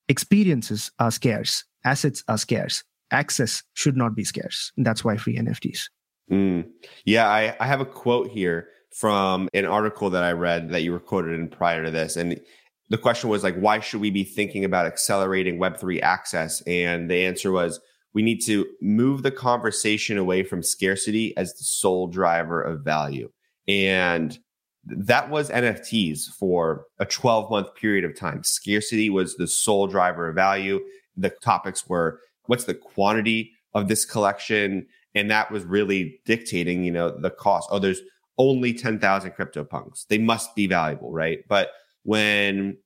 Experiences 0.08 0.92
are 1.00 1.10
scarce, 1.10 1.64
assets 1.84 2.24
are 2.28 2.38
scarce, 2.38 2.84
access 3.12 3.64
should 3.74 3.98
not 3.98 4.16
be 4.16 4.24
scarce. 4.24 4.72
And 4.78 4.86
that's 4.86 5.04
why 5.04 5.18
free 5.18 5.38
NFTs. 5.38 5.90
Mm. 6.32 6.68
Yeah, 7.06 7.28
I, 7.28 7.56
I 7.60 7.68
have 7.68 7.82
a 7.82 7.86
quote 7.86 8.30
here 8.30 8.70
from 8.96 9.50
an 9.54 9.66
article 9.66 10.10
that 10.10 10.24
I 10.24 10.32
read 10.32 10.70
that 10.70 10.84
you 10.84 10.92
were 10.92 11.00
quoted 11.00 11.40
in 11.40 11.48
prior 11.50 11.84
to 11.84 11.92
this. 11.92 12.16
And 12.16 12.40
the 12.90 12.98
question 12.98 13.30
was 13.30 13.44
like, 13.44 13.56
why 13.56 13.80
should 13.80 14.02
we 14.02 14.12
be 14.12 14.24
thinking 14.24 14.66
about 14.66 14.86
accelerating 14.86 15.60
Web3 15.60 16.02
access? 16.02 16.62
And 16.68 17.10
the 17.10 17.26
answer 17.26 17.52
was, 17.52 17.80
we 18.14 18.22
need 18.22 18.40
to 18.46 18.66
move 18.82 19.24
the 19.24 19.32
conversation 19.32 20.18
away 20.18 20.44
from 20.44 20.62
scarcity 20.62 21.36
as 21.38 21.54
the 21.54 21.64
sole 21.64 22.08
driver 22.08 22.62
of 22.62 22.84
value. 22.84 23.30
And 23.68 24.38
that 24.84 25.30
was 25.30 25.50
NFTs 25.50 26.26
for 26.38 26.86
a 27.00 27.06
12 27.06 27.50
month 27.50 27.76
period 27.76 28.04
of 28.04 28.18
time. 28.18 28.44
Scarcity 28.44 29.10
was 29.10 29.36
the 29.36 29.48
sole 29.48 29.88
driver 29.88 30.28
of 30.28 30.36
value. 30.36 30.82
The 31.16 31.30
topics 31.30 31.88
were 31.88 32.20
what's 32.46 32.66
the 32.66 32.74
quantity 32.74 33.52
of 33.74 33.88
this 33.88 34.06
collection? 34.06 34.88
And 35.16 35.30
that 35.32 35.52
was 35.52 35.64
really 35.64 36.20
dictating, 36.26 36.84
you 36.84 36.92
know, 36.92 37.18
the 37.18 37.30
cost. 37.30 37.70
Oh, 37.72 37.80
there's 37.80 38.02
only 38.38 38.74
10,000 38.74 39.32
CryptoPunks. 39.32 40.08
They 40.08 40.18
must 40.18 40.56
be 40.56 40.68
valuable, 40.68 41.12
right? 41.12 41.40
But 41.48 41.72
when 42.04 42.78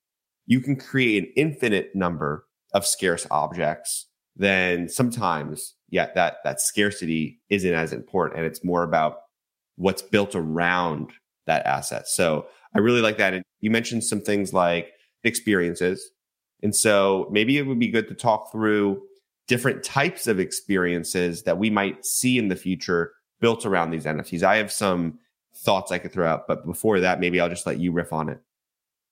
you 0.45 0.59
can 0.59 0.75
create 0.75 1.23
an 1.23 1.31
infinite 1.35 1.95
number 1.95 2.45
of 2.73 2.85
scarce 2.85 3.25
objects, 3.31 4.07
then 4.35 4.89
sometimes, 4.89 5.75
yeah, 5.89 6.11
that, 6.15 6.37
that 6.43 6.59
scarcity 6.59 7.39
isn't 7.49 7.73
as 7.73 7.93
important. 7.93 8.39
And 8.39 8.47
it's 8.47 8.65
more 8.65 8.83
about 8.83 9.19
what's 9.77 10.01
built 10.01 10.35
around 10.35 11.11
that 11.47 11.65
asset. 11.65 12.07
So 12.07 12.47
I 12.75 12.79
really 12.79 13.01
like 13.01 13.17
that. 13.17 13.33
And 13.33 13.43
you 13.61 13.71
mentioned 13.71 14.03
some 14.03 14.21
things 14.21 14.53
like 14.53 14.89
experiences. 15.23 16.11
And 16.61 16.75
so 16.75 17.29
maybe 17.31 17.57
it 17.57 17.63
would 17.63 17.79
be 17.79 17.87
good 17.87 18.07
to 18.09 18.15
talk 18.15 18.51
through 18.51 19.01
different 19.47 19.83
types 19.83 20.27
of 20.27 20.39
experiences 20.39 21.43
that 21.43 21.57
we 21.57 21.69
might 21.69 22.05
see 22.05 22.37
in 22.37 22.47
the 22.47 22.55
future 22.55 23.13
built 23.39 23.65
around 23.65 23.91
these 23.91 24.05
NFTs. 24.05 24.43
I 24.43 24.57
have 24.57 24.71
some 24.71 25.19
thoughts 25.55 25.91
I 25.91 25.97
could 25.97 26.11
throw 26.11 26.27
out, 26.27 26.47
but 26.47 26.65
before 26.65 26.99
that, 26.99 27.19
maybe 27.19 27.39
I'll 27.39 27.49
just 27.49 27.65
let 27.65 27.79
you 27.79 27.91
riff 27.91 28.11
on 28.11 28.29
it. 28.29 28.39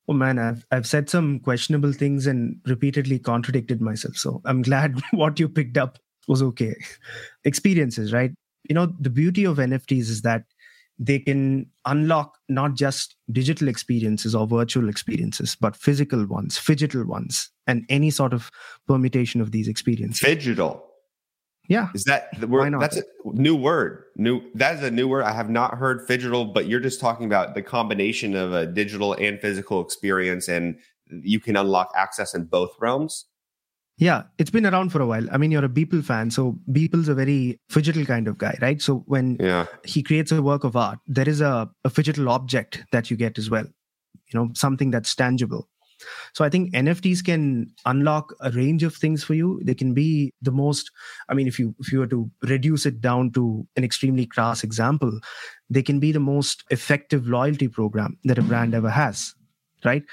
Oh 0.07 0.13
man, 0.13 0.37
I've 0.37 0.65
I've 0.71 0.87
said 0.87 1.09
some 1.09 1.39
questionable 1.39 1.93
things 1.93 2.27
and 2.27 2.59
repeatedly 2.65 3.19
contradicted 3.19 3.81
myself. 3.81 4.17
So 4.17 4.41
I'm 4.43 4.61
glad 4.61 5.01
what 5.11 5.39
you 5.39 5.47
picked 5.47 5.77
up 5.77 5.97
was 6.27 6.41
okay. 6.41 6.75
Experiences, 7.45 8.11
right? 8.11 8.31
You 8.69 8.75
know, 8.75 8.93
the 8.99 9.09
beauty 9.09 9.45
of 9.45 9.57
NFTs 9.57 10.09
is 10.09 10.21
that 10.23 10.43
they 10.99 11.19
can 11.19 11.65
unlock 11.85 12.37
not 12.49 12.75
just 12.75 13.15
digital 13.31 13.67
experiences 13.67 14.35
or 14.35 14.47
virtual 14.47 14.89
experiences, 14.89 15.57
but 15.59 15.75
physical 15.75 16.25
ones, 16.25 16.57
phygital 16.57 17.05
ones, 17.05 17.49
and 17.67 17.85
any 17.89 18.09
sort 18.09 18.33
of 18.33 18.51
permutation 18.87 19.41
of 19.41 19.51
these 19.51 19.67
experiences. 19.67 20.21
Phygital. 20.21 20.81
Yeah. 21.69 21.89
Is 21.95 22.03
that 22.03 22.39
the 22.39 22.47
word? 22.47 22.73
That's 22.79 22.97
a 22.97 23.03
new 23.25 23.55
word. 23.55 24.03
New. 24.17 24.41
That 24.53 24.75
is 24.75 24.83
a 24.83 24.91
new 24.91 25.07
word. 25.07 25.23
I 25.23 25.31
have 25.31 25.49
not 25.49 25.77
heard 25.77 26.05
phygital, 26.07 26.53
but 26.53 26.67
you're 26.67 26.81
just 26.81 26.99
talking 26.99 27.25
about 27.25 27.55
the 27.55 27.61
combination 27.61 28.35
of 28.35 28.53
a 28.53 28.65
digital 28.65 29.13
and 29.13 29.39
physical 29.39 29.81
experience, 29.81 30.49
and 30.49 30.77
you 31.07 31.39
can 31.39 31.55
unlock 31.55 31.91
access 31.95 32.33
in 32.33 32.45
both 32.45 32.75
realms. 32.79 33.25
Yeah, 33.97 34.23
it's 34.39 34.49
been 34.49 34.65
around 34.65 34.89
for 34.89 35.01
a 35.01 35.05
while. 35.05 35.27
I 35.31 35.37
mean, 35.37 35.51
you're 35.51 35.63
a 35.63 35.69
Beeple 35.69 36.03
fan, 36.03 36.31
so 36.31 36.57
Beeple's 36.71 37.07
a 37.07 37.13
very 37.13 37.59
phygital 37.71 38.07
kind 38.07 38.27
of 38.27 38.37
guy, 38.37 38.57
right? 38.59 38.81
So 38.81 39.03
when 39.05 39.37
yeah. 39.39 39.67
he 39.83 40.01
creates 40.01 40.31
a 40.31 40.41
work 40.41 40.63
of 40.63 40.75
art, 40.75 40.99
there 41.05 41.29
is 41.29 41.41
a, 41.41 41.69
a 41.85 41.89
phygital 41.89 42.29
object 42.29 42.83
that 42.91 43.11
you 43.11 43.17
get 43.17 43.37
as 43.37 43.49
well. 43.49 43.65
You 44.31 44.39
know, 44.39 44.49
something 44.55 44.89
that's 44.89 45.13
tangible. 45.13 45.69
So 46.33 46.43
I 46.43 46.49
think 46.49 46.73
NFTs 46.73 47.23
can 47.23 47.71
unlock 47.85 48.33
a 48.41 48.51
range 48.51 48.83
of 48.83 48.95
things 48.95 49.23
for 49.23 49.35
you. 49.35 49.61
They 49.63 49.75
can 49.75 49.93
be 49.93 50.33
the 50.41 50.51
most, 50.51 50.91
I 51.29 51.33
mean, 51.33 51.47
if 51.47 51.59
you 51.59 51.75
if 51.79 51.91
you 51.91 51.99
were 51.99 52.07
to 52.07 52.29
reduce 52.41 52.85
it 52.85 52.99
down 52.99 53.31
to 53.33 53.65
an 53.77 53.83
extremely 53.83 54.25
crass 54.25 54.63
example, 54.63 55.19
they 55.69 55.83
can 55.83 55.99
be 55.99 56.11
the 56.11 56.19
most 56.19 56.63
effective 56.71 57.27
loyalty 57.27 57.67
program 57.67 58.17
that 58.23 58.37
a 58.37 58.41
brand 58.41 58.73
ever 58.73 58.89
has, 58.89 59.33
right? 59.85 60.03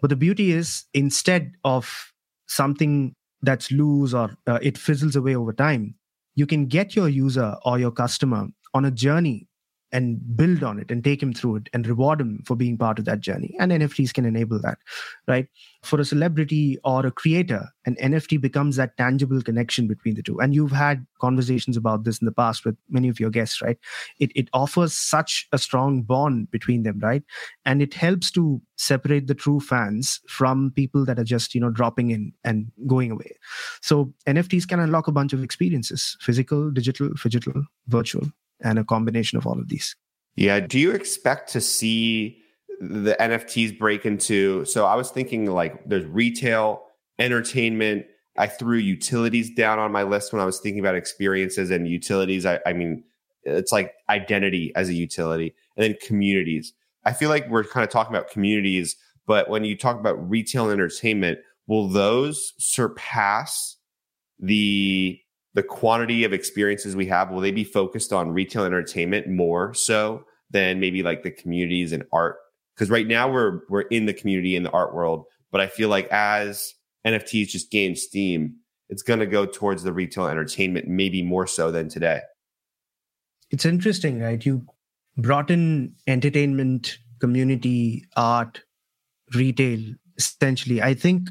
But 0.00 0.10
the 0.10 0.16
beauty 0.16 0.52
is 0.52 0.84
instead 0.94 1.52
of 1.64 2.12
something 2.46 3.14
that's 3.42 3.70
loose 3.70 4.14
or 4.14 4.36
uh, 4.46 4.58
it 4.62 4.78
fizzles 4.78 5.16
away 5.16 5.34
over 5.34 5.52
time, 5.52 5.94
you 6.34 6.46
can 6.46 6.66
get 6.66 6.94
your 6.94 7.08
user 7.08 7.56
or 7.64 7.78
your 7.78 7.90
customer 7.90 8.46
on 8.74 8.84
a 8.84 8.90
journey 8.90 9.47
and 9.92 10.36
build 10.36 10.62
on 10.62 10.78
it 10.78 10.90
and 10.90 11.02
take 11.02 11.22
him 11.22 11.32
through 11.32 11.56
it 11.56 11.68
and 11.72 11.86
reward 11.86 12.20
him 12.20 12.42
for 12.46 12.54
being 12.54 12.76
part 12.76 12.98
of 12.98 13.04
that 13.06 13.20
journey. 13.20 13.54
And 13.58 13.72
NFTs 13.72 14.12
can 14.12 14.24
enable 14.24 14.60
that, 14.60 14.78
right? 15.26 15.46
For 15.82 16.00
a 16.00 16.04
celebrity 16.04 16.78
or 16.84 17.06
a 17.06 17.10
creator, 17.10 17.68
an 17.86 17.96
NFT 17.96 18.40
becomes 18.40 18.76
that 18.76 18.96
tangible 18.98 19.40
connection 19.40 19.86
between 19.86 20.14
the 20.14 20.22
two. 20.22 20.38
And 20.40 20.54
you've 20.54 20.72
had 20.72 21.06
conversations 21.20 21.76
about 21.76 22.04
this 22.04 22.20
in 22.20 22.26
the 22.26 22.32
past 22.32 22.64
with 22.64 22.76
many 22.88 23.08
of 23.08 23.18
your 23.18 23.30
guests, 23.30 23.62
right? 23.62 23.78
It, 24.18 24.30
it 24.34 24.48
offers 24.52 24.92
such 24.92 25.48
a 25.52 25.58
strong 25.58 26.02
bond 26.02 26.50
between 26.50 26.82
them, 26.82 26.98
right? 26.98 27.22
And 27.64 27.80
it 27.80 27.94
helps 27.94 28.30
to 28.32 28.60
separate 28.76 29.26
the 29.26 29.34
true 29.34 29.60
fans 29.60 30.20
from 30.28 30.72
people 30.76 31.04
that 31.06 31.18
are 31.18 31.24
just, 31.24 31.54
you 31.54 31.60
know, 31.60 31.70
dropping 31.70 32.10
in 32.10 32.32
and 32.44 32.70
going 32.86 33.10
away. 33.10 33.36
So 33.80 34.12
NFTs 34.26 34.68
can 34.68 34.80
unlock 34.80 35.08
a 35.08 35.12
bunch 35.12 35.32
of 35.32 35.42
experiences 35.42 36.16
physical, 36.20 36.70
digital, 36.70 37.10
digital, 37.22 37.64
virtual 37.86 38.28
and 38.62 38.78
a 38.78 38.84
combination 38.84 39.38
of 39.38 39.46
all 39.46 39.58
of 39.58 39.68
these. 39.68 39.94
Yeah. 40.36 40.60
Do 40.60 40.78
you 40.78 40.92
expect 40.92 41.52
to 41.52 41.60
see 41.60 42.40
the 42.80 43.16
NFTs 43.18 43.78
break 43.78 44.06
into? 44.06 44.64
So 44.64 44.86
I 44.86 44.94
was 44.94 45.10
thinking 45.10 45.46
like 45.46 45.84
there's 45.86 46.06
retail, 46.06 46.84
entertainment. 47.18 48.06
I 48.36 48.46
threw 48.46 48.78
utilities 48.78 49.50
down 49.54 49.78
on 49.78 49.90
my 49.90 50.04
list 50.04 50.32
when 50.32 50.40
I 50.40 50.44
was 50.44 50.60
thinking 50.60 50.80
about 50.80 50.94
experiences 50.94 51.70
and 51.70 51.88
utilities. 51.88 52.46
I, 52.46 52.60
I 52.64 52.72
mean, 52.72 53.02
it's 53.42 53.72
like 53.72 53.94
identity 54.08 54.72
as 54.76 54.88
a 54.88 54.94
utility 54.94 55.54
and 55.76 55.84
then 55.84 55.96
communities. 56.06 56.72
I 57.04 57.12
feel 57.12 57.30
like 57.30 57.48
we're 57.48 57.64
kind 57.64 57.84
of 57.84 57.90
talking 57.90 58.14
about 58.14 58.30
communities, 58.30 58.96
but 59.26 59.48
when 59.48 59.64
you 59.64 59.76
talk 59.76 59.98
about 59.98 60.30
retail 60.30 60.64
and 60.64 60.72
entertainment, 60.72 61.38
will 61.66 61.88
those 61.88 62.52
surpass 62.58 63.76
the 64.38 65.20
the 65.54 65.62
quantity 65.62 66.24
of 66.24 66.32
experiences 66.32 66.94
we 66.94 67.06
have 67.06 67.30
will 67.30 67.40
they 67.40 67.50
be 67.50 67.64
focused 67.64 68.12
on 68.12 68.30
retail 68.30 68.64
entertainment 68.64 69.28
more 69.28 69.74
so 69.74 70.24
than 70.50 70.80
maybe 70.80 71.02
like 71.02 71.22
the 71.22 71.30
communities 71.30 71.92
and 71.92 72.04
art? 72.12 72.36
Because 72.74 72.90
right 72.90 73.06
now 73.06 73.30
we're 73.30 73.60
we're 73.68 73.82
in 73.82 74.06
the 74.06 74.14
community 74.14 74.54
in 74.56 74.62
the 74.62 74.70
art 74.70 74.94
world 74.94 75.24
but 75.50 75.60
i 75.60 75.66
feel 75.66 75.88
like 75.88 76.06
as 76.12 76.74
nfts 77.04 77.48
just 77.48 77.70
gain 77.70 77.96
steam 77.96 78.54
it's 78.88 79.02
going 79.02 79.20
to 79.20 79.26
go 79.26 79.46
towards 79.46 79.82
the 79.82 79.92
retail 79.92 80.26
entertainment 80.26 80.88
maybe 80.88 81.22
more 81.22 81.46
so 81.46 81.70
than 81.70 81.88
today. 81.88 82.20
It's 83.50 83.64
interesting 83.64 84.20
right? 84.20 84.44
You 84.44 84.66
brought 85.16 85.50
in 85.50 85.94
entertainment 86.06 86.98
community 87.20 88.04
art 88.16 88.62
retail 89.34 89.80
essentially. 90.16 90.82
I 90.82 90.94
think 90.94 91.28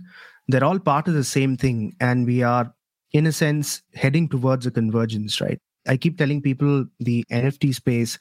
they're 0.47 0.63
all 0.63 0.79
part 0.79 1.07
of 1.07 1.13
the 1.13 1.23
same 1.23 1.57
thing 1.57 1.95
and 1.99 2.25
we 2.25 2.43
are 2.43 2.73
in 3.13 3.25
a 3.27 3.31
sense, 3.31 3.81
heading 3.93 4.27
towards 4.27 4.65
a 4.65 4.71
convergence, 4.71 5.39
right? 5.41 5.59
I 5.87 5.97
keep 5.97 6.17
telling 6.17 6.41
people 6.41 6.85
the 6.99 7.23
NFT 7.31 7.73
space 7.73 8.19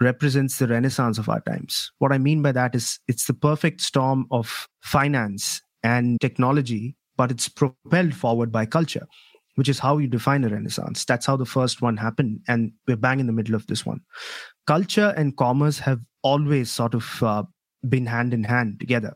represents 0.00 0.58
the 0.58 0.66
renaissance 0.66 1.18
of 1.18 1.28
our 1.28 1.40
times. 1.40 1.92
What 1.98 2.12
I 2.12 2.18
mean 2.18 2.42
by 2.42 2.52
that 2.52 2.74
is 2.74 2.98
it's 3.08 3.26
the 3.26 3.34
perfect 3.34 3.80
storm 3.80 4.26
of 4.30 4.66
finance 4.80 5.60
and 5.82 6.20
technology, 6.20 6.96
but 7.16 7.30
it's 7.30 7.48
propelled 7.48 8.14
forward 8.14 8.50
by 8.50 8.66
culture, 8.66 9.06
which 9.56 9.68
is 9.68 9.78
how 9.78 9.98
you 9.98 10.08
define 10.08 10.44
a 10.44 10.48
renaissance. 10.48 11.04
That's 11.04 11.26
how 11.26 11.36
the 11.36 11.46
first 11.46 11.82
one 11.82 11.96
happened. 11.96 12.40
And 12.48 12.72
we're 12.88 12.96
bang 12.96 13.20
in 13.20 13.26
the 13.26 13.32
middle 13.32 13.54
of 13.54 13.66
this 13.66 13.84
one. 13.84 14.00
Culture 14.66 15.12
and 15.16 15.36
commerce 15.36 15.78
have 15.80 16.00
always 16.22 16.70
sort 16.70 16.94
of 16.94 17.22
uh, 17.22 17.42
been 17.88 18.06
hand 18.06 18.32
in 18.32 18.44
hand 18.44 18.80
together 18.80 19.14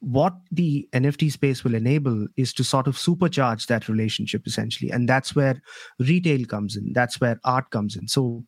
what 0.00 0.34
the 0.50 0.88
NFT 0.92 1.32
space 1.32 1.64
will 1.64 1.74
enable 1.74 2.26
is 2.36 2.52
to 2.54 2.64
sort 2.64 2.86
of 2.86 2.96
supercharge 2.96 3.66
that 3.66 3.88
relationship 3.88 4.46
essentially. 4.46 4.90
And 4.90 5.08
that's 5.08 5.34
where 5.34 5.60
retail 5.98 6.44
comes 6.44 6.76
in, 6.76 6.92
that's 6.92 7.20
where 7.20 7.40
art 7.44 7.70
comes 7.70 7.96
in. 7.96 8.08
So, 8.08 8.44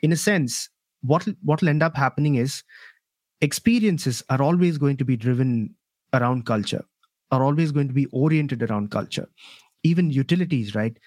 in 0.00 0.12
a 0.12 0.16
sense, 0.16 0.68
what 1.02 1.26
what 1.42 1.60
will 1.60 1.68
end 1.68 1.82
up 1.82 1.96
happening 1.96 2.36
is 2.36 2.62
experiences 3.40 4.22
are 4.30 4.40
always 4.40 4.78
going 4.78 4.96
to 4.96 5.04
be 5.04 5.16
driven 5.16 5.74
around 6.12 6.46
culture, 6.46 6.84
are 7.30 7.42
always 7.42 7.72
going 7.72 7.88
to 7.88 7.94
be 7.94 8.06
oriented 8.06 8.62
around 8.62 8.90
culture. 8.90 9.28
Even 9.82 10.10
utilities, 10.10 10.74
right? 10.74 10.98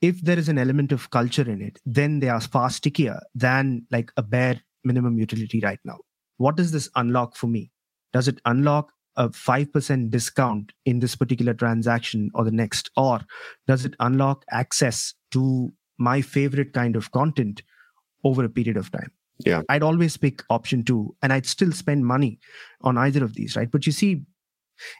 If 0.00 0.20
there 0.20 0.38
is 0.38 0.48
an 0.48 0.58
element 0.58 0.92
of 0.92 1.10
culture 1.10 1.48
in 1.48 1.60
it, 1.60 1.78
then 1.84 2.20
they 2.20 2.28
are 2.28 2.40
far 2.40 2.70
stickier 2.70 3.20
than 3.34 3.86
like 3.90 4.12
a 4.16 4.22
bare 4.22 4.60
minimum 4.84 5.18
utility 5.18 5.60
right 5.60 5.78
now. 5.84 5.98
What 6.38 6.56
does 6.56 6.72
this 6.72 6.88
unlock 6.96 7.36
for 7.36 7.46
me? 7.46 7.70
Does 8.12 8.28
it 8.28 8.40
unlock 8.44 8.92
a 9.16 9.28
5% 9.28 10.10
discount 10.10 10.72
in 10.84 11.00
this 11.00 11.16
particular 11.16 11.54
transaction 11.54 12.30
or 12.34 12.44
the 12.44 12.50
next? 12.50 12.90
Or 12.96 13.20
does 13.66 13.84
it 13.84 13.94
unlock 14.00 14.44
access 14.50 15.14
to 15.32 15.72
my 15.98 16.20
favorite 16.20 16.72
kind 16.72 16.96
of 16.96 17.10
content 17.12 17.62
over 18.24 18.44
a 18.44 18.48
period 18.48 18.76
of 18.76 18.90
time? 18.90 19.10
Yeah. 19.44 19.62
I'd 19.68 19.82
always 19.82 20.16
pick 20.16 20.42
option 20.50 20.84
two 20.84 21.14
and 21.22 21.32
I'd 21.32 21.46
still 21.46 21.72
spend 21.72 22.06
money 22.06 22.38
on 22.82 22.96
either 22.98 23.24
of 23.24 23.34
these, 23.34 23.56
right? 23.56 23.70
But 23.70 23.86
you 23.86 23.92
see, 23.92 24.22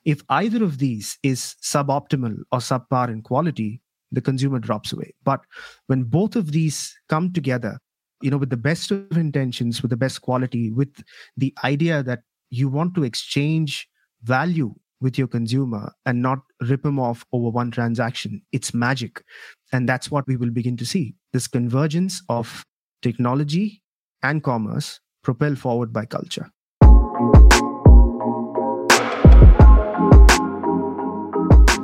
if 0.04 0.22
either 0.28 0.62
of 0.64 0.78
these 0.78 1.18
is 1.22 1.56
suboptimal 1.62 2.38
or 2.50 2.58
subpar 2.58 3.08
in 3.08 3.22
quality, 3.22 3.80
the 4.10 4.20
consumer 4.20 4.58
drops 4.58 4.92
away. 4.92 5.14
But 5.24 5.40
when 5.86 6.04
both 6.04 6.36
of 6.36 6.52
these 6.52 6.96
come 7.08 7.32
together, 7.32 7.78
you 8.20 8.30
know, 8.30 8.36
with 8.36 8.50
the 8.50 8.56
best 8.56 8.90
of 8.90 9.16
intentions, 9.16 9.82
with 9.82 9.90
the 9.90 9.96
best 9.96 10.22
quality, 10.22 10.70
with 10.70 11.02
the 11.36 11.54
idea 11.64 12.02
that 12.02 12.20
you 12.50 12.68
want 12.68 12.94
to 12.94 13.04
exchange 13.04 13.88
value 14.22 14.74
with 15.00 15.18
your 15.18 15.26
consumer 15.26 15.92
and 16.06 16.22
not 16.22 16.38
rip 16.60 16.82
them 16.82 16.98
off 16.98 17.26
over 17.32 17.50
one 17.50 17.70
transaction. 17.70 18.40
It's 18.52 18.72
magic. 18.72 19.22
And 19.72 19.88
that's 19.88 20.10
what 20.10 20.26
we 20.26 20.36
will 20.36 20.50
begin 20.50 20.76
to 20.78 20.86
see 20.86 21.14
this 21.32 21.48
convergence 21.48 22.22
of 22.28 22.64
technology 23.02 23.82
and 24.22 24.42
commerce 24.42 25.00
propelled 25.24 25.58
forward 25.58 25.92
by 25.92 26.04
culture. 26.06 26.50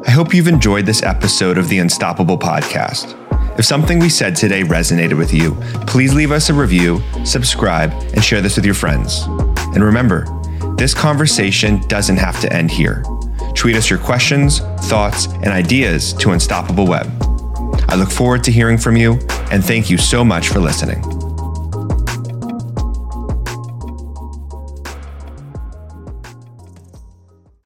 I 0.07 0.11
hope 0.11 0.35
you've 0.35 0.49
enjoyed 0.49 0.87
this 0.87 1.03
episode 1.03 1.59
of 1.59 1.69
the 1.69 1.79
Unstoppable 1.79 2.39
Podcast. 2.39 3.17
If 3.59 3.65
something 3.65 3.99
we 3.99 4.09
said 4.09 4.37
today 4.37 4.63
resonated 4.63 5.19
with 5.19 5.35
you, 5.35 5.57
please 5.87 6.15
leave 6.15 6.31
us 6.31 6.49
a 6.49 6.55
review, 6.55 7.03
subscribe, 7.25 7.93
and 8.15 8.23
share 8.23 8.41
this 8.41 8.57
with 8.57 8.65
your 8.65 8.75
friends. 8.75 9.25
And 9.75 9.83
remember, 9.83 10.25
this 10.79 10.95
conversation 10.95 11.81
doesn't 11.89 12.17
have 12.17 12.41
to 12.41 12.53
end 12.53 12.71
here. 12.71 13.03
Tweet 13.55 13.75
us 13.75 13.91
your 13.91 13.99
questions, 13.99 14.61
thoughts, 14.89 15.27
and 15.27 15.49
ideas 15.49 16.13
to 16.15 16.31
Unstoppable 16.31 16.87
Web. 16.87 17.11
I 17.89 17.97
look 17.97 18.11
forward 18.11 18.45
to 18.45 18.53
hearing 18.53 18.79
from 18.79 18.97
you, 18.97 19.19
and 19.51 19.65
thank 19.65 19.91
you 19.91 19.99
so 19.99 20.25
much 20.25 20.49
for 20.49 20.61
listening. 20.61 21.18